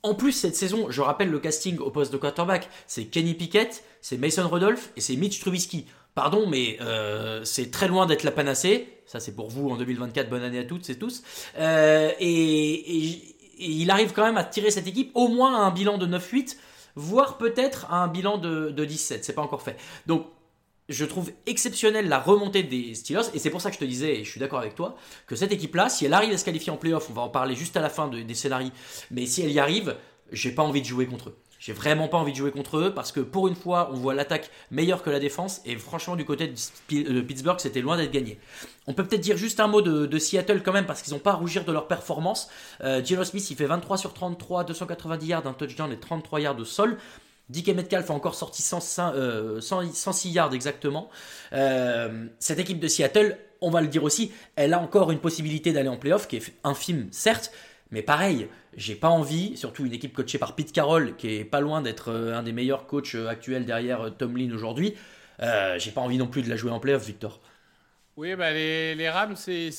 En 0.04 0.14
plus, 0.14 0.30
cette 0.32 0.54
saison, 0.54 0.90
je 0.90 1.00
rappelle 1.00 1.30
le 1.30 1.40
casting 1.40 1.78
au 1.78 1.90
poste 1.90 2.12
de 2.12 2.18
quarterback, 2.18 2.68
c'est 2.86 3.06
Kenny 3.06 3.34
Pickett, 3.34 3.82
c'est 4.00 4.16
Mason 4.18 4.48
Rudolph 4.48 4.90
et 4.96 5.00
c'est 5.00 5.16
Mitch 5.16 5.40
Trubisky. 5.40 5.86
Pardon, 6.14 6.46
mais 6.46 6.76
euh, 6.80 7.42
c'est 7.44 7.72
très 7.72 7.88
loin 7.88 8.06
d'être 8.06 8.22
la 8.22 8.30
panacée. 8.30 8.86
Ça, 9.06 9.18
c'est 9.18 9.34
pour 9.34 9.50
vous 9.50 9.70
en 9.70 9.76
2024. 9.76 10.30
Bonne 10.30 10.44
année 10.44 10.60
à 10.60 10.64
toutes 10.64 10.88
et 10.88 10.96
tous. 10.96 11.24
Euh, 11.58 12.12
et- 12.20 13.33
et 13.58 13.66
il 13.70 13.90
arrive 13.90 14.12
quand 14.12 14.24
même 14.24 14.36
à 14.36 14.44
tirer 14.44 14.70
cette 14.70 14.86
équipe 14.86 15.10
au 15.14 15.28
moins 15.28 15.54
à 15.56 15.58
un 15.66 15.70
bilan 15.70 15.98
de 15.98 16.06
9-8, 16.06 16.56
voire 16.96 17.38
peut-être 17.38 17.86
à 17.90 17.96
un 18.02 18.08
bilan 18.08 18.38
de, 18.38 18.70
de 18.70 18.84
17. 18.84 19.24
C'est 19.24 19.32
pas 19.32 19.42
encore 19.42 19.62
fait. 19.62 19.76
Donc, 20.06 20.26
je 20.88 21.04
trouve 21.06 21.30
exceptionnelle 21.46 22.08
la 22.08 22.20
remontée 22.20 22.62
des 22.62 22.94
Steelers, 22.94 23.22
et 23.32 23.38
c'est 23.38 23.48
pour 23.50 23.60
ça 23.62 23.70
que 23.70 23.74
je 23.76 23.80
te 23.80 23.84
disais, 23.86 24.20
et 24.20 24.24
je 24.24 24.30
suis 24.30 24.38
d'accord 24.40 24.58
avec 24.58 24.74
toi, 24.74 24.96
que 25.26 25.34
cette 25.34 25.50
équipe-là, 25.50 25.88
si 25.88 26.04
elle 26.04 26.12
arrive 26.12 26.32
à 26.34 26.36
se 26.38 26.44
qualifier 26.44 26.70
en 26.72 26.76
playoff, 26.76 27.08
on 27.08 27.14
va 27.14 27.22
en 27.22 27.30
parler 27.30 27.54
juste 27.56 27.76
à 27.76 27.80
la 27.80 27.88
fin 27.88 28.08
de- 28.08 28.20
des 28.20 28.34
scénarios, 28.34 28.70
mais 29.10 29.24
si 29.26 29.40
elle 29.42 29.50
y 29.52 29.58
arrive, 29.58 29.96
j'ai 30.30 30.50
pas 30.52 30.62
envie 30.62 30.82
de 30.82 30.86
jouer 30.86 31.06
contre 31.06 31.30
eux. 31.30 31.36
J'ai 31.64 31.72
vraiment 31.72 32.08
pas 32.08 32.18
envie 32.18 32.32
de 32.32 32.36
jouer 32.36 32.50
contre 32.50 32.76
eux 32.76 32.92
parce 32.94 33.10
que 33.10 33.20
pour 33.20 33.48
une 33.48 33.54
fois, 33.54 33.88
on 33.90 33.96
voit 33.96 34.12
l'attaque 34.12 34.50
meilleure 34.70 35.02
que 35.02 35.08
la 35.08 35.18
défense 35.18 35.62
et 35.64 35.78
franchement, 35.78 36.14
du 36.14 36.26
côté 36.26 36.52
de 36.90 37.20
Pittsburgh, 37.22 37.58
c'était 37.58 37.80
loin 37.80 37.96
d'être 37.96 38.10
gagné. 38.10 38.38
On 38.86 38.92
peut 38.92 39.02
peut-être 39.02 39.22
dire 39.22 39.38
juste 39.38 39.60
un 39.60 39.66
mot 39.66 39.80
de, 39.80 40.18
Seattle 40.18 40.62
quand 40.62 40.74
même 40.74 40.84
parce 40.84 41.00
qu'ils 41.00 41.14
n'ont 41.14 41.20
pas 41.20 41.30
à 41.30 41.36
rougir 41.36 41.64
de 41.64 41.72
leur 41.72 41.88
performance. 41.88 42.50
Euh, 42.82 43.02
Smith, 43.02 43.50
il 43.50 43.56
fait 43.56 43.64
23 43.64 43.96
sur 43.96 44.12
33, 44.12 44.64
290 44.64 45.26
yards, 45.26 45.46
un 45.46 45.54
touchdown 45.54 45.90
et 45.90 45.98
33 45.98 46.40
yards 46.40 46.54
de 46.54 46.64
sol. 46.64 46.98
DK 47.48 47.68
Metcalf 47.68 48.10
a 48.10 48.12
encore 48.12 48.34
sorti 48.34 48.60
105, 48.60 49.14
euh, 49.14 49.62
100 49.62 49.94
106 49.94 50.32
yards 50.32 50.52
exactement. 50.52 51.08
Euh, 51.54 52.26
cette 52.40 52.58
équipe 52.58 52.78
de 52.78 52.88
Seattle, 52.88 53.38
on 53.62 53.70
va 53.70 53.80
le 53.80 53.88
dire 53.88 54.04
aussi, 54.04 54.32
elle 54.56 54.74
a 54.74 54.80
encore 54.80 55.10
une 55.12 55.18
possibilité 55.18 55.72
d'aller 55.72 55.88
en 55.88 55.96
playoff 55.96 56.28
qui 56.28 56.36
est 56.36 56.52
infime 56.62 57.08
certes, 57.10 57.52
mais 57.94 58.02
pareil, 58.02 58.48
j'ai 58.76 58.94
pas 58.96 59.08
envie, 59.08 59.56
surtout 59.56 59.86
une 59.86 59.92
équipe 59.94 60.12
coachée 60.14 60.38
par 60.38 60.54
Pete 60.54 60.72
Carroll, 60.72 61.16
qui 61.16 61.28
est 61.36 61.44
pas 61.44 61.60
loin 61.60 61.80
d'être 61.82 62.10
euh, 62.10 62.34
un 62.36 62.42
des 62.42 62.52
meilleurs 62.52 62.86
coachs 62.86 63.14
euh, 63.14 63.28
actuels 63.28 63.64
derrière 63.64 64.02
euh, 64.02 64.10
Tomlin 64.10 64.52
aujourd'hui, 64.52 64.94
euh, 65.40 65.78
j'ai 65.78 65.92
pas 65.92 66.00
envie 66.02 66.18
non 66.18 66.26
plus 66.28 66.42
de 66.42 66.50
la 66.50 66.56
jouer 66.56 66.70
en 66.72 66.80
playoff, 66.80 67.06
Victor. 67.06 67.40
Oui, 68.16 68.36
bah 68.36 68.52
les, 68.52 68.94
les 68.94 69.10
Rams 69.10 69.34
et 69.48 69.70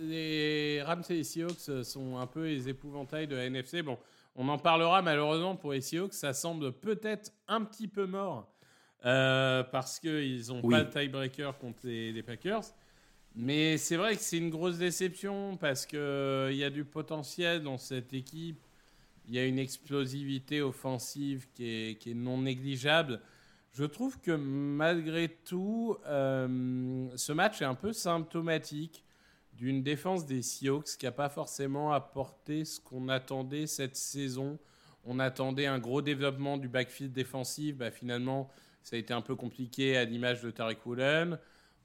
les 0.00 0.82
Rams 0.82 1.02
et 1.08 1.14
les 1.14 1.24
Seahawks 1.24 1.84
sont 1.84 2.18
un 2.18 2.26
peu 2.26 2.44
les 2.46 2.68
épouvantails 2.68 3.26
de 3.26 3.34
la 3.36 3.44
NFC. 3.46 3.80
Bon, 3.82 3.98
on 4.36 4.48
en 4.48 4.58
parlera 4.58 5.00
malheureusement 5.00 5.56
pour 5.56 5.72
les 5.72 5.80
Seahawks, 5.80 6.12
ça 6.12 6.34
semble 6.34 6.72
peut-être 6.72 7.32
un 7.48 7.64
petit 7.64 7.88
peu 7.88 8.06
mort 8.06 8.46
euh, 9.06 9.62
parce 9.64 10.00
qu'ils 10.00 10.48
n'ont 10.48 10.60
Oui. 10.62 10.74
pas 10.74 10.84
de 10.84 10.90
tiebreaker 10.90 11.56
contre 11.58 11.78
les, 11.84 12.12
les 12.12 12.22
Packers. 12.22 12.64
Mais 13.40 13.78
c'est 13.78 13.94
vrai 13.96 14.16
que 14.16 14.20
c'est 14.20 14.38
une 14.38 14.50
grosse 14.50 14.78
déception 14.78 15.56
parce 15.58 15.86
qu'il 15.86 15.98
y 15.98 16.64
a 16.64 16.70
du 16.70 16.84
potentiel 16.84 17.62
dans 17.62 17.78
cette 17.78 18.12
équipe. 18.12 18.58
Il 19.28 19.34
y 19.34 19.38
a 19.38 19.44
une 19.44 19.60
explosivité 19.60 20.60
offensive 20.60 21.46
qui 21.54 21.64
est, 21.64 21.98
qui 22.00 22.10
est 22.10 22.14
non 22.14 22.38
négligeable. 22.42 23.20
Je 23.70 23.84
trouve 23.84 24.18
que 24.18 24.32
malgré 24.32 25.28
tout, 25.28 25.96
euh, 26.06 27.06
ce 27.14 27.32
match 27.32 27.62
est 27.62 27.64
un 27.64 27.76
peu 27.76 27.92
symptomatique 27.92 29.04
d'une 29.52 29.84
défense 29.84 30.26
des 30.26 30.42
Seahawks 30.42 30.96
qui 30.98 31.06
n'a 31.06 31.12
pas 31.12 31.28
forcément 31.28 31.92
apporté 31.92 32.64
ce 32.64 32.80
qu'on 32.80 33.08
attendait 33.08 33.68
cette 33.68 33.94
saison. 33.94 34.58
On 35.04 35.20
attendait 35.20 35.66
un 35.66 35.78
gros 35.78 36.02
développement 36.02 36.56
du 36.56 36.68
backfield 36.68 37.12
défensif. 37.12 37.76
Bah, 37.76 37.92
finalement, 37.92 38.50
ça 38.82 38.96
a 38.96 38.98
été 38.98 39.14
un 39.14 39.22
peu 39.22 39.36
compliqué 39.36 39.96
à 39.96 40.04
l'image 40.04 40.42
de 40.42 40.50
Tarek 40.50 40.84
Woolen. 40.84 41.38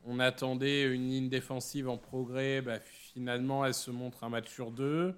On 0.06 0.20
attendait 0.20 0.84
une 0.84 1.10
ligne 1.10 1.30
défensive 1.30 1.88
en 1.88 1.98
progrès. 1.98 2.62
Bah, 2.62 2.80
finalement, 2.80 3.66
elle 3.66 3.74
se 3.74 3.92
montre 3.92 4.24
un 4.24 4.30
match 4.30 4.50
sur 4.50 4.72
deux. 4.72 5.16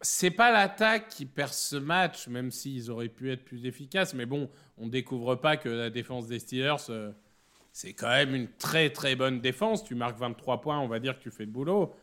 C'est 0.00 0.30
pas 0.30 0.52
l'attaque 0.52 1.08
qui 1.08 1.26
perd 1.26 1.52
ce 1.52 1.74
match, 1.76 2.28
même 2.28 2.52
s'ils 2.52 2.90
auraient 2.90 3.08
pu 3.08 3.32
être 3.32 3.44
plus 3.44 3.66
efficaces. 3.66 4.14
Mais 4.14 4.26
bon, 4.26 4.48
on 4.76 4.86
découvre 4.86 5.34
pas 5.34 5.56
que 5.56 5.68
la 5.68 5.90
défense 5.90 6.28
des 6.28 6.38
Steelers, 6.38 6.76
euh, 6.90 7.10
c'est 7.72 7.94
quand 7.94 8.08
même 8.08 8.34
une 8.34 8.48
très 8.48 8.90
très 8.90 9.16
bonne 9.16 9.40
défense. 9.40 9.82
Tu 9.82 9.96
marques 9.96 10.18
23 10.18 10.60
points, 10.60 10.78
on 10.78 10.88
va 10.88 11.00
dire 11.00 11.18
que 11.18 11.22
tu 11.22 11.30
fais 11.32 11.44
le 11.44 11.50
boulot. 11.50 11.94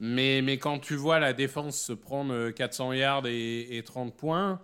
Mais, 0.00 0.42
mais 0.42 0.58
quand 0.58 0.78
tu 0.78 0.96
vois 0.96 1.18
la 1.18 1.32
défense 1.34 1.78
se 1.78 1.92
prendre 1.92 2.32
euh, 2.32 2.52
400 2.52 2.94
yards 2.94 3.26
et, 3.26 3.76
et 3.76 3.82
30 3.84 4.16
points, 4.16 4.60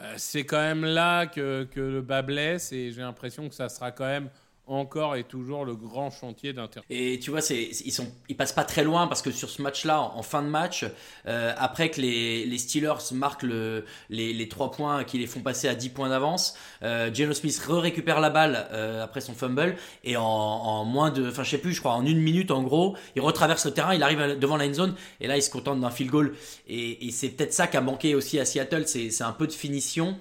euh, 0.00 0.14
c'est 0.18 0.44
quand 0.44 0.60
même 0.60 0.84
là 0.84 1.26
que, 1.26 1.64
que 1.64 1.80
le 1.80 2.02
bas 2.02 2.22
blesse 2.22 2.72
et 2.72 2.92
j'ai 2.92 3.00
l'impression 3.00 3.48
que 3.48 3.54
ça 3.54 3.68
sera 3.68 3.92
quand 3.92 4.04
même 4.04 4.30
encore 4.66 5.16
et 5.16 5.24
toujours 5.24 5.64
le 5.64 5.74
grand 5.74 6.10
chantier 6.10 6.52
d'Inter. 6.52 6.80
Et 6.90 7.18
tu 7.20 7.30
vois, 7.30 7.40
ils, 7.50 7.92
sont, 7.92 8.06
passent 8.36 8.52
pas 8.52 8.64
très 8.64 8.84
loin 8.84 9.06
parce 9.06 9.22
que 9.22 9.30
sur 9.30 9.48
ce 9.48 9.62
match-là, 9.62 10.00
en, 10.00 10.22
fin 10.22 10.42
de 10.42 10.48
match, 10.48 10.84
euh, 11.26 11.52
après 11.56 11.90
que 11.90 12.00
les, 12.00 12.58
Steelers 12.58 13.12
marquent 13.12 13.44
le, 13.44 13.84
les, 14.10 14.32
les 14.32 14.48
3 14.48 14.70
points 14.72 15.04
qui 15.04 15.18
les 15.18 15.26
font 15.26 15.40
passer 15.40 15.68
à 15.68 15.74
10 15.74 15.90
points 15.90 16.08
d'avance, 16.08 16.56
euh, 16.82 17.12
Geno 17.12 17.32
Smith 17.32 17.58
re-récupère 17.66 18.20
la 18.20 18.30
balle 18.30 18.68
euh, 18.72 19.04
après 19.04 19.20
son 19.20 19.34
fumble 19.34 19.76
et 20.04 20.16
en, 20.16 20.84
moins 20.84 21.10
de, 21.10 21.28
enfin 21.28 21.44
je 21.44 21.50
sais 21.50 21.58
plus, 21.58 21.72
je 21.72 21.80
crois 21.80 21.92
en 21.92 22.04
une 22.04 22.20
minute 22.20 22.50
en 22.50 22.62
gros, 22.62 22.96
il 23.14 23.22
retraverse 23.22 23.64
le 23.66 23.72
terrain, 23.72 23.94
il 23.94 24.02
arrive 24.02 24.38
devant 24.38 24.56
la 24.56 24.66
end 24.66 24.74
zone 24.74 24.94
et 25.20 25.26
là 25.26 25.36
il 25.36 25.42
se 25.42 25.50
contente 25.50 25.80
d'un 25.80 25.90
field 25.90 26.10
goal. 26.10 26.34
Et, 26.66 27.06
et 27.06 27.10
c'est 27.10 27.28
peut-être 27.28 27.52
ça 27.52 27.66
qui 27.66 27.76
a 27.76 27.80
manqué 27.80 28.14
aussi 28.14 28.38
à 28.40 28.44
Seattle, 28.44 28.86
c'est 28.86 29.22
un 29.22 29.32
peu 29.32 29.46
de 29.46 29.52
finition. 29.52 30.18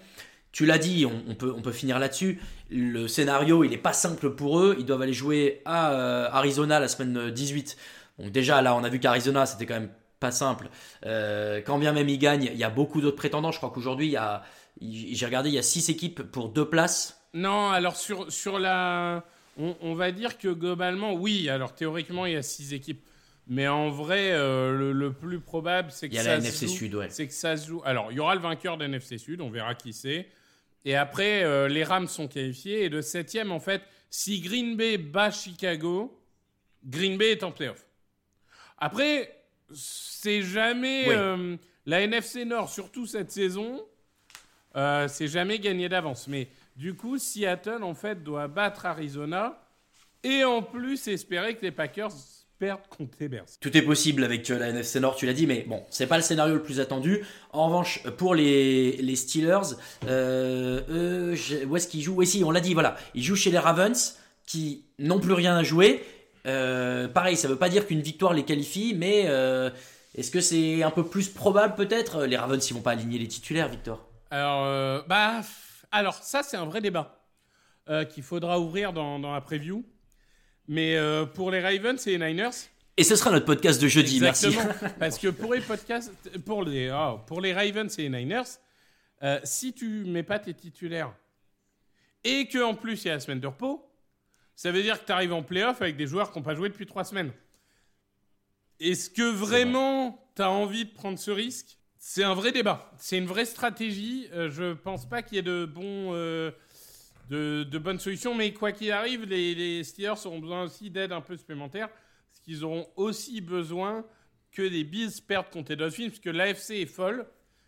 Tu 0.56 0.66
l'as 0.66 0.78
dit, 0.78 1.06
on, 1.06 1.22
on 1.28 1.36
peut, 1.36 1.54
on 1.54 1.62
peut 1.62 1.74
finir 1.74 2.00
là-dessus. 2.00 2.40
Le 2.72 3.10
scénario, 3.10 3.66
il 3.66 3.72
n'est 3.72 3.78
pas 3.78 3.92
simple 3.92 4.30
pour 4.30 4.60
eux. 4.62 4.78
Ils 4.80 4.86
doivent 4.86 5.02
aller 5.02 5.12
jouer 5.12 5.62
à 5.66 5.92
euh, 5.92 6.30
Arizona 6.32 6.80
la 6.80 6.88
semaine 6.88 7.30
18. 7.30 7.76
Donc 8.20 8.32
déjà, 8.32 8.62
là, 8.62 8.74
on 8.74 8.84
a 8.86 8.90
vu 8.90 9.00
qu'Arizona, 9.02 9.46
c'était 9.46 9.66
quand 9.66 9.74
même 9.74 9.92
pas 10.22 10.32
simple. 10.32 10.70
Euh, 11.06 11.58
quand 11.66 11.78
bien 11.78 11.92
même 11.92 12.08
ils 12.08 12.18
gagnent, 12.18 12.50
il 12.54 12.58
y 12.58 12.64
a 12.64 12.70
beaucoup 12.70 13.02
d'autres 13.02 13.18
prétendants. 13.18 13.52
Je 13.52 13.58
crois 13.58 13.70
qu'aujourd'hui, 13.70 14.06
il 14.08 14.12
y 14.14 14.18
a, 14.18 14.44
il- 14.80 15.14
j'ai 15.14 15.26
regardé, 15.26 15.50
il 15.50 15.56
y 15.56 15.60
a 15.60 15.62
6 15.62 15.90
équipes 15.90 16.24
pour 16.24 16.48
deux 16.48 16.70
places. 16.70 17.20
Non, 17.34 17.70
alors 17.72 17.98
sur, 17.98 18.32
sur 18.32 18.58
la. 18.58 19.26
On, 19.60 19.76
on 19.82 19.94
va 19.94 20.12
dire 20.14 20.38
que 20.38 20.48
globalement, 20.48 21.12
oui. 21.14 21.50
Alors 21.50 21.76
théoriquement, 21.76 22.26
il 22.26 22.32
y 22.34 22.38
a 22.38 22.42
six 22.44 22.74
équipes. 22.74 23.02
Mais 23.48 23.68
en 23.68 23.90
vrai, 23.90 24.32
euh, 24.32 24.72
le, 24.78 24.92
le 24.94 25.12
plus 25.12 25.40
probable, 25.42 25.92
c'est 25.92 26.08
que 26.08 26.14
Il 26.14 26.16
y 26.16 26.20
a 26.20 26.24
ça 26.24 26.30
la 26.38 26.42
se 26.42 26.46
NFC 26.48 26.68
joue- 26.68 26.74
Sud, 26.74 26.96
ouais. 26.96 27.08
C'est 27.10 27.28
que 27.28 27.34
ça 27.34 27.58
se 27.58 27.68
joue. 27.68 27.82
Alors, 27.86 28.08
il 28.12 28.16
y 28.16 28.20
aura 28.22 28.36
le 28.36 28.42
vainqueur 28.42 28.78
de 28.78 28.86
NFC 28.86 29.18
Sud, 29.18 29.42
on 29.42 29.50
verra 29.50 29.76
qui 29.76 29.92
c'est. 29.94 30.28
Et 30.86 30.96
après, 30.96 31.44
euh, 31.44 31.68
les 31.68 31.84
Rams 31.84 32.08
sont 32.08 32.28
qualifiés. 32.28 32.84
Et 32.84 32.90
le 32.90 33.02
septième, 33.02 33.52
en 33.52 33.60
fait, 33.60 33.82
si 34.10 34.40
Green 34.40 34.78
Bay 34.78 34.98
bat 34.98 35.32
Chicago, 35.32 36.22
Green 36.84 37.18
Bay 37.18 37.32
est 37.32 37.44
en 37.44 37.52
playoff. 37.52 37.86
Après, 38.78 39.36
c'est 39.74 40.44
jamais. 40.44 41.06
Oui. 41.08 41.16
euh, 41.16 41.58
la 41.88 42.02
NFC 42.02 42.46
Nord, 42.46 42.70
surtout 42.70 43.06
cette 43.06 43.32
saison, 43.32 43.84
euh, 44.76 45.08
c'est 45.08 45.28
jamais 45.28 45.60
gagné 45.60 45.90
d'avance. 45.90 46.28
Mais 46.28 46.48
du 46.76 46.96
coup, 46.96 47.18
Seattle, 47.18 47.84
en 47.84 47.94
fait, 47.94 48.24
doit 48.24 48.48
battre 48.48 48.86
Arizona 48.86 49.62
et 50.24 50.44
en 50.44 50.62
plus 50.62 51.08
espérer 51.08 51.56
que 51.56 51.62
les 51.62 51.72
Packers 51.72 52.12
perdent 52.58 52.88
contre 52.90 53.18
les 53.20 53.28
Bears. 53.28 53.46
Tout 53.60 53.76
est 53.76 53.82
possible 53.82 54.24
avec 54.24 54.50
euh, 54.50 54.58
la 54.60 54.70
NFC 54.70 55.00
Nord, 55.00 55.16
tu 55.16 55.26
l'as 55.26 55.34
dit, 55.34 55.46
mais 55.48 55.66
bon, 55.68 55.84
c'est 55.90 56.08
pas 56.08 56.18
le 56.18 56.24
scénario 56.24 56.56
le 56.56 56.62
plus 56.64 56.80
attendu. 56.80 57.26
En 57.52 57.68
revanche, 57.68 58.02
pour 58.18 58.34
les, 58.36 58.98
les 58.98 59.16
Steelers, 59.16 59.76
euh, 60.08 60.82
eux, 60.90 61.36
je- 61.36 61.66
où 61.66 61.76
est-ce 61.76 61.88
qu'ils 61.88 62.02
jouent? 62.02 62.16
Oui, 62.16 62.28
si, 62.28 62.44
on 62.44 62.52
l'a 62.52 62.62
dit, 62.62 62.74
voilà. 62.74 62.96
Ils 63.14 63.24
jouent 63.24 63.36
chez 63.36 63.52
les 63.52 63.60
Ravens, 63.60 64.18
qui 64.46 64.86
n'ont 65.00 65.20
plus 65.20 65.34
rien 65.34 65.56
à 65.58 65.64
jouer. 65.64 66.04
Euh, 66.46 67.08
pareil, 67.08 67.36
ça 67.38 67.48
veut 67.48 67.56
pas 67.58 67.70
dire 67.70 67.88
qu'une 67.88 68.02
victoire 68.02 68.34
les 68.34 68.44
qualifie, 68.44 68.94
mais 68.96 69.24
euh, 69.28 69.70
est-ce 70.16 70.30
que 70.32 70.40
c'est 70.42 70.84
un 70.84 70.92
peu 70.92 71.04
plus 71.04 71.30
probable 71.30 71.76
peut-être? 71.76 72.26
Les 72.26 72.38
Ravens, 72.38 72.70
ils 72.70 72.74
vont 72.74 72.82
pas 72.82 72.92
aligner 72.92 73.18
les 73.18 73.28
titulaires, 73.28 73.68
Victor. 73.70 74.08
Alors, 74.32 74.64
euh, 74.66 75.02
bah, 75.08 75.42
Alors, 75.92 76.16
ça, 76.16 76.44
c'est 76.44 76.58
un 76.58 76.66
vrai 76.66 76.82
débat 76.82 77.26
euh, 77.90 78.06
qu'il 78.06 78.24
faudra 78.24 78.60
ouvrir 78.60 78.94
dans, 78.94 79.20
dans 79.20 79.34
la 79.34 79.42
preview. 79.42 79.84
Mais 80.68 80.96
euh, 80.96 81.26
pour 81.26 81.52
les 81.52 81.62
Ravens 81.62 82.08
et 82.08 82.18
les 82.18 82.28
Niners, 82.28 82.70
Et 82.98 83.04
ce 83.04 83.16
sera 83.16 83.32
notre 83.32 83.46
podcast 83.46 83.82
de 83.82 83.88
jeudi, 83.88 84.20
merci. 84.20 84.48
Exactement. 84.48 84.90
Parce 85.00 85.20
que 85.20 85.28
pour 85.28 85.54
les 85.54 85.62
podcasts, 85.62 86.12
pour 86.40 86.64
les, 86.64 86.92
oh, 86.92 87.20
pour 87.28 87.42
les 87.42 87.54
Ravens 87.54 87.94
et 88.00 88.04
les 88.04 88.10
Niners, 88.10 88.44
euh, 89.24 89.40
si 89.44 89.74
tu 89.74 90.06
mets 90.06 90.24
pas 90.24 90.40
tes 90.40 90.54
titulaires 90.54 91.14
et 92.24 92.48
que 92.48 92.62
en 92.64 92.74
plus 92.74 93.04
il 93.04 93.08
y 93.08 93.12
a 93.12 93.14
la 93.14 93.20
semaine 93.20 93.40
de 93.40 93.48
repos, 93.48 93.86
ça 94.56 94.72
veut 94.72 94.82
dire 94.82 95.00
que 95.00 95.06
tu 95.06 95.12
arrives 95.12 95.34
en 95.34 95.44
playoff 95.44 95.82
avec 95.82 95.98
des 95.98 96.08
joueurs 96.08 96.32
qui 96.32 96.40
n'ont 96.40 96.44
pas 96.44 96.56
joué 96.56 96.70
depuis 96.70 96.86
trois 96.86 97.04
semaines. 97.04 97.32
Est-ce 98.80 99.10
que 99.10 99.30
vraiment 99.30 100.20
tu 100.36 100.42
as 100.42 100.50
envie 100.50 100.86
de 100.86 100.92
prendre 100.92 101.20
ce 101.20 101.32
risque? 101.32 101.78
C'est 101.98 102.24
un 102.24 102.34
vrai 102.34 102.52
débat. 102.52 102.92
C'est 102.98 103.18
une 103.18 103.26
vraie 103.26 103.46
stratégie. 103.46 104.28
Euh, 104.34 104.50
je 104.50 104.74
pense 104.74 105.08
pas 105.08 105.22
qu'il 105.22 105.36
y 105.36 105.40
ait 105.40 105.44
de 105.44 105.66
bons. 105.66 106.14
De, 107.30 107.64
de 107.64 107.78
bonnes 107.78 108.00
solutions, 108.00 108.36
mais 108.36 108.54
quoi 108.54 108.72
qu'il 108.72 108.92
arrive, 108.92 109.26
les, 109.26 109.56
les 109.56 109.84
Steelers 109.84 110.26
auront 110.26 110.40
besoin 110.40 110.64
aussi 110.64 110.90
d'aide 110.90 111.12
un 111.12 111.22
peu 111.22 111.36
supplémentaire, 111.38 111.90
parce 111.90 112.40
qu'ils 112.44 112.64
auront 112.64 112.88
aussi 112.96 113.42
besoin 113.42 114.06
que 114.52 114.62
les 114.62 114.84
Bills 114.84 115.22
perdent 115.28 115.50
contre 115.50 115.72
les 115.72 115.76
Dolphins, 115.76 116.08
puisque 116.08 116.26
l'AFC 116.26 116.72
est 116.72 116.86
folle, 116.86 117.28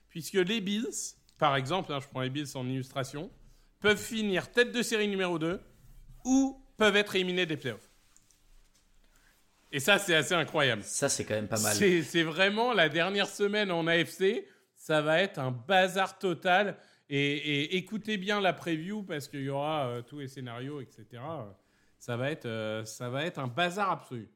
puisque 0.09 0.33
les 0.33 0.61
Bills, 0.61 1.15
par 1.37 1.55
exemple, 1.55 1.91
hein, 1.91 1.99
je 2.01 2.07
prends 2.07 2.21
les 2.21 2.29
Bills 2.29 2.55
en 2.55 2.67
illustration, 2.67 3.31
peuvent 3.79 4.01
finir 4.01 4.51
tête 4.51 4.71
de 4.71 4.81
série 4.81 5.07
numéro 5.07 5.37
2 5.37 5.59
ou 6.25 6.63
peuvent 6.77 6.95
être 6.95 7.15
éliminés 7.15 7.45
des 7.45 7.57
playoffs. 7.57 7.89
Et 9.71 9.79
ça, 9.79 9.99
c'est 9.99 10.15
assez 10.15 10.33
incroyable. 10.33 10.83
Ça, 10.83 11.09
c'est 11.09 11.25
quand 11.25 11.35
même 11.35 11.47
pas 11.47 11.59
mal. 11.59 11.75
C'est 11.75 12.23
vraiment 12.23 12.73
la 12.73 12.89
dernière 12.89 13.27
semaine 13.27 13.71
en 13.71 13.85
AFC. 13.85 14.45
Ça 14.75 15.01
va 15.01 15.21
être 15.21 15.39
un 15.39 15.51
bazar 15.51 16.17
total. 16.19 16.77
Et, 17.09 17.77
écoutez 17.77 18.17
bien 18.17 18.41
la 18.41 18.53
preview 18.53 19.03
parce 19.03 19.27
qu'il 19.27 19.43
y 19.43 19.49
aura 19.49 19.87
euh, 19.87 20.01
tous 20.01 20.19
les 20.19 20.27
scénarios, 20.27 20.81
etc. 20.81 21.05
Ça 21.97 22.17
va, 22.17 22.31
être, 22.31 22.45
euh, 22.45 22.83
ça 22.85 23.09
va 23.09 23.25
être 23.25 23.39
un 23.39 23.47
bazar 23.47 23.91
absolu. 23.91 24.29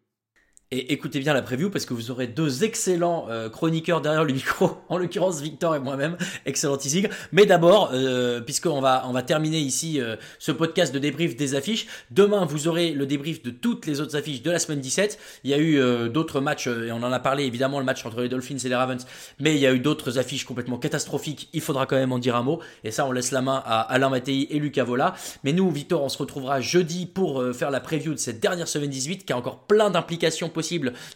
Et 0.74 0.94
écoutez 0.94 1.20
bien 1.20 1.34
la 1.34 1.42
preview 1.42 1.70
parce 1.70 1.86
que 1.86 1.94
vous 1.94 2.12
aurez 2.12 2.28
deux 2.28 2.64
excellents 2.64 3.26
euh, 3.30 3.50
chroniqueurs 3.50 4.00
derrière 4.00 4.24
le 4.24 4.32
micro, 4.32 4.78
en 4.88 4.98
l'occurrence 4.98 5.42
Victor 5.42 5.76
et 5.76 5.82
moi-même, 5.82 6.16
excellent 6.46 6.78
Isigre. 6.78 7.10
Mais 7.34 7.46
d'abord, 7.46 7.90
euh, 7.94 8.40
puisqu'on 8.40 8.80
va, 8.80 9.04
on 9.06 9.12
va 9.12 9.22
terminer 9.22 9.60
ici 9.60 10.00
euh, 10.00 10.16
ce 10.40 10.54
podcast 10.54 10.94
de 10.94 11.00
débrief 11.00 11.36
des 11.36 11.56
affiches, 11.56 11.88
demain 12.10 12.46
vous 12.46 12.70
aurez 12.70 12.94
le 12.94 13.06
débrief 13.06 13.44
de 13.44 13.50
toutes 13.50 13.86
les 13.86 14.00
autres 14.00 14.16
affiches 14.16 14.44
de 14.44 14.50
la 14.50 14.60
semaine 14.60 14.80
17. 14.80 15.20
Il 15.44 15.50
y 15.50 15.54
a 15.54 15.58
eu 15.58 15.78
euh, 15.78 16.08
d'autres 16.08 16.40
matchs, 16.40 16.68
et 16.68 16.94
on 16.94 17.04
en 17.04 17.12
a 17.12 17.20
parlé 17.20 17.44
évidemment, 17.44 17.80
le 17.80 17.84
match 17.84 18.06
entre 18.06 18.22
les 18.22 18.30
Dolphins 18.30 18.56
et 18.56 18.70
les 18.70 18.76
Ravens, 18.76 19.06
mais 19.40 19.56
il 19.56 19.60
y 19.60 19.68
a 19.68 19.74
eu 19.74 19.80
d'autres 19.80 20.20
affiches 20.20 20.46
complètement 20.46 20.78
catastrophiques, 20.78 21.50
il 21.52 21.60
faudra 21.60 21.86
quand 21.86 21.98
même 21.98 22.14
en 22.14 22.20
dire 22.20 22.38
un 22.38 22.44
mot. 22.44 22.62
Et 22.86 22.92
ça, 22.92 23.06
on 23.06 23.12
laisse 23.12 23.32
la 23.32 23.42
main 23.42 23.62
à 23.66 23.82
Alain 23.82 24.08
Mattei 24.08 24.48
et 24.50 24.60
Lucas 24.60 24.86
Vola. 24.86 25.16
Mais 25.44 25.52
nous, 25.52 25.70
Victor, 25.70 26.02
on 26.02 26.08
se 26.08 26.18
retrouvera 26.18 26.62
jeudi 26.62 27.08
pour 27.08 27.44
faire 27.54 27.72
la 27.72 27.82
preview 27.82 28.14
de 28.14 28.20
cette 28.20 28.40
dernière 28.40 28.70
semaine 28.70 28.90
18 28.90 29.26
qui 29.26 29.34
a 29.34 29.38
encore 29.38 29.64
plein 29.64 29.90
d'implications 29.90 30.48
possibles 30.48 30.61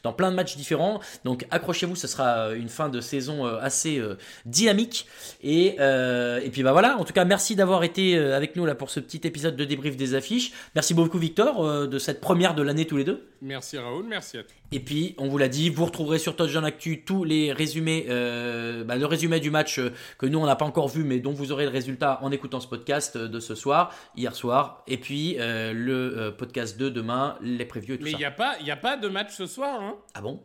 dans 0.04 0.14
plein 0.14 0.32
de 0.32 0.36
matchs 0.36 0.56
différents. 0.56 1.00
Donc 1.24 1.46
accrochez-vous, 1.52 1.96
ce 1.96 2.08
sera 2.08 2.50
euh, 2.50 2.56
une 2.56 2.70
fin 2.70 2.90
de 2.90 3.02
saison 3.02 3.46
euh, 3.46 3.58
assez 3.62 3.98
euh, 3.98 4.18
dynamique. 4.46 5.08
Et, 5.44 5.78
et 5.78 6.50
puis 6.52 6.64
bah 6.64 6.72
voilà, 6.72 6.98
en 6.98 7.04
tout 7.04 7.14
cas 7.14 7.26
merci 7.26 7.56
d'avoir 7.56 7.84
été 7.84 8.18
avec 8.18 8.56
nous 8.56 8.66
là 8.66 8.76
pour 8.76 8.90
ce 8.90 9.00
petit 9.00 9.22
épisode 9.24 9.56
de 9.56 9.66
débrief 9.66 9.96
des 9.98 10.16
affiches. 10.16 10.52
Merci 10.74 10.94
beaucoup 10.94 11.20
Victor 11.20 11.88
de 11.88 12.00
cette 12.00 12.22
première 12.22 12.56
de 12.56 12.62
l'année 12.62 12.86
tous 12.86 12.98
les 12.98 13.04
deux. 13.04 13.28
Merci 13.42 13.78
Raoul, 13.78 14.06
merci 14.08 14.38
à 14.38 14.44
toi. 14.44 14.65
Et 14.72 14.80
puis, 14.80 15.16
on 15.20 15.28
vous 15.28 15.38
l'a 15.38 15.48
dit, 15.48 15.70
vous 15.70 15.86
retrouverez 15.86 16.18
sur 16.20 16.36
Touchdown 16.36 16.66
Actu 16.66 17.04
tous 17.06 17.24
les 17.24 17.54
résumés, 17.54 18.08
euh, 18.10 18.84
bah, 18.84 18.96
le 18.96 19.06
résumé 19.06 19.40
du 19.40 19.50
match 19.52 19.78
euh, 19.80 19.94
que 20.18 20.26
nous 20.26 20.40
on 20.40 20.46
n'a 20.46 20.56
pas 20.56 20.66
encore 20.66 20.88
vu, 20.90 21.04
mais 21.04 21.20
dont 21.20 21.32
vous 21.34 21.52
aurez 21.52 21.66
le 21.66 21.70
résultat 21.72 22.20
en 22.24 22.32
écoutant 22.32 22.60
ce 22.60 22.68
podcast 22.68 23.16
euh, 23.16 23.28
de 23.28 23.40
ce 23.40 23.54
soir, 23.56 23.94
hier 24.16 24.36
soir, 24.36 24.84
et 24.88 24.98
puis 24.98 25.38
le 25.40 26.32
podcast 26.38 26.78
de 26.80 26.90
demain, 26.90 27.38
les 27.42 27.66
previews 27.66 27.94
et 27.96 27.98
tout 28.00 28.04
Mais 28.04 28.10
il 28.12 28.14
ça. 28.14 28.18
n'y 28.20 28.26
a, 28.26 28.32
pas- 28.32 28.58
y 28.60 28.72
a 28.72 28.76
pas 28.76 28.98
de 28.98 29.08
match 29.08 29.34
ce 29.36 29.46
soir. 29.46 29.80
Hein? 29.82 29.96
Ah 30.14 30.22
bon? 30.22 30.44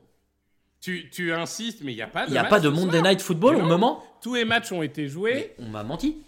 Tu, 0.81 1.11
tu 1.11 1.33
insistes, 1.33 1.81
mais 1.83 1.93
il 1.93 1.97
n'y 1.97 2.03
a 2.03 2.07
pas 2.07 2.25
de 2.27 2.31
Il 2.31 2.33
n'y 2.33 2.39
a 2.39 2.43
match 2.43 2.51
pas 2.51 2.61
de 2.61 2.69
Monday 2.69 2.99
soir. 2.99 3.03
Night 3.11 3.21
Football 3.23 3.57
Mais 3.57 3.61
au 3.61 3.65
non. 3.65 3.69
moment? 3.71 4.05
Tous 4.23 4.35
les 4.35 4.45
matchs 4.45 4.71
ont 4.73 4.83
été 4.83 5.09
joués. 5.09 5.55
On 5.59 5.67
m'a 5.69 5.83
menti. 5.83 6.19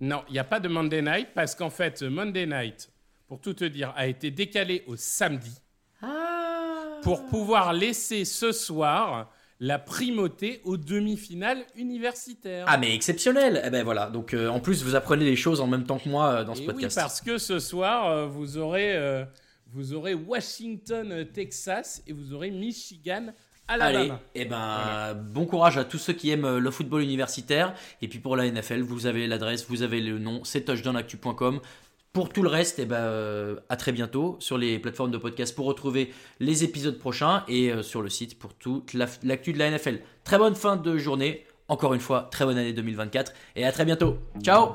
Non, 0.00 0.22
il 0.28 0.32
n'y 0.32 0.38
a 0.38 0.44
pas 0.44 0.60
de 0.60 0.68
Monday 0.68 1.02
Night 1.02 1.28
parce 1.34 1.54
qu'en 1.54 1.70
fait, 1.70 2.02
Monday 2.02 2.46
Night, 2.46 2.90
pour 3.28 3.40
tout 3.40 3.54
te 3.54 3.64
dire, 3.64 3.92
a 3.96 4.06
été 4.06 4.30
décalé 4.30 4.84
au 4.86 4.96
samedi 4.96 5.50
pour 7.04 7.26
pouvoir 7.26 7.72
laisser 7.72 8.24
ce 8.24 8.50
soir 8.50 9.30
la 9.60 9.78
primauté 9.78 10.60
aux 10.64 10.76
demi-finales 10.76 11.64
universitaires. 11.76 12.64
Ah 12.68 12.76
mais 12.76 12.94
exceptionnel 12.94 13.62
Eh 13.64 13.70
ben 13.70 13.84
voilà, 13.84 14.10
donc 14.10 14.34
euh, 14.34 14.48
en 14.48 14.58
plus 14.60 14.82
vous 14.82 14.94
apprenez 14.96 15.24
les 15.24 15.36
choses 15.36 15.60
en 15.60 15.66
même 15.68 15.84
temps 15.84 15.98
que 15.98 16.08
moi 16.08 16.28
euh, 16.40 16.44
dans 16.44 16.54
ce 16.54 16.62
Et 16.62 16.66
podcast. 16.66 16.96
oui, 16.96 17.02
parce 17.02 17.20
que 17.20 17.38
ce 17.38 17.58
soir, 17.60 18.10
euh, 18.10 18.26
vous 18.26 18.58
aurez, 18.58 19.24
vous 19.72 19.94
aurez 19.94 20.14
Washington, 20.14 21.26
Texas 21.32 22.02
et 22.06 22.12
vous 22.12 22.34
aurez 22.34 22.50
Michigan, 22.50 23.26
Allez, 23.66 23.82
Alabama. 23.82 24.20
eh 24.34 24.44
ben, 24.44 25.14
bon 25.14 25.46
courage 25.46 25.78
à 25.78 25.84
tous 25.84 25.96
ceux 25.98 26.12
qui 26.12 26.30
aiment 26.30 26.58
le 26.58 26.70
football 26.70 27.02
universitaire. 27.02 27.74
Et 28.02 28.08
puis 28.08 28.18
pour 28.18 28.36
la 28.36 28.50
NFL, 28.50 28.82
vous 28.82 29.06
avez 29.06 29.26
l'adresse, 29.26 29.66
vous 29.68 29.82
avez 29.82 30.00
le 30.00 30.18
nom, 30.18 30.42
c'est 30.44 30.62
touchdownactu.com. 30.66 31.60
Pour 32.14 32.28
tout 32.30 32.42
le 32.42 32.48
reste, 32.48 32.78
eh 32.78 32.86
ben, 32.86 32.94
euh, 32.96 33.56
à 33.68 33.76
très 33.76 33.90
bientôt 33.92 34.36
sur 34.38 34.56
les 34.56 34.78
plateformes 34.78 35.10
de 35.10 35.18
podcast 35.18 35.54
pour 35.54 35.66
retrouver 35.66 36.10
les 36.40 36.62
épisodes 36.64 36.96
prochains 36.98 37.42
et 37.48 37.70
euh, 37.72 37.82
sur 37.82 38.00
le 38.02 38.08
site 38.08 38.38
pour 38.38 38.54
toute 38.54 38.94
la- 38.94 39.06
l'actu 39.24 39.52
de 39.52 39.58
la 39.58 39.68
NFL. 39.70 39.98
Très 40.22 40.38
bonne 40.38 40.54
fin 40.54 40.76
de 40.76 40.96
journée. 40.96 41.44
Encore 41.68 41.92
une 41.92 42.00
fois, 42.00 42.28
très 42.30 42.44
bonne 42.44 42.56
année 42.58 42.72
2024 42.72 43.32
et 43.56 43.64
à 43.64 43.72
très 43.72 43.84
bientôt. 43.84 44.16
Ciao 44.42 44.74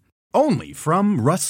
Only 0.33 0.71
from 0.71 1.19
Rust 1.19 1.49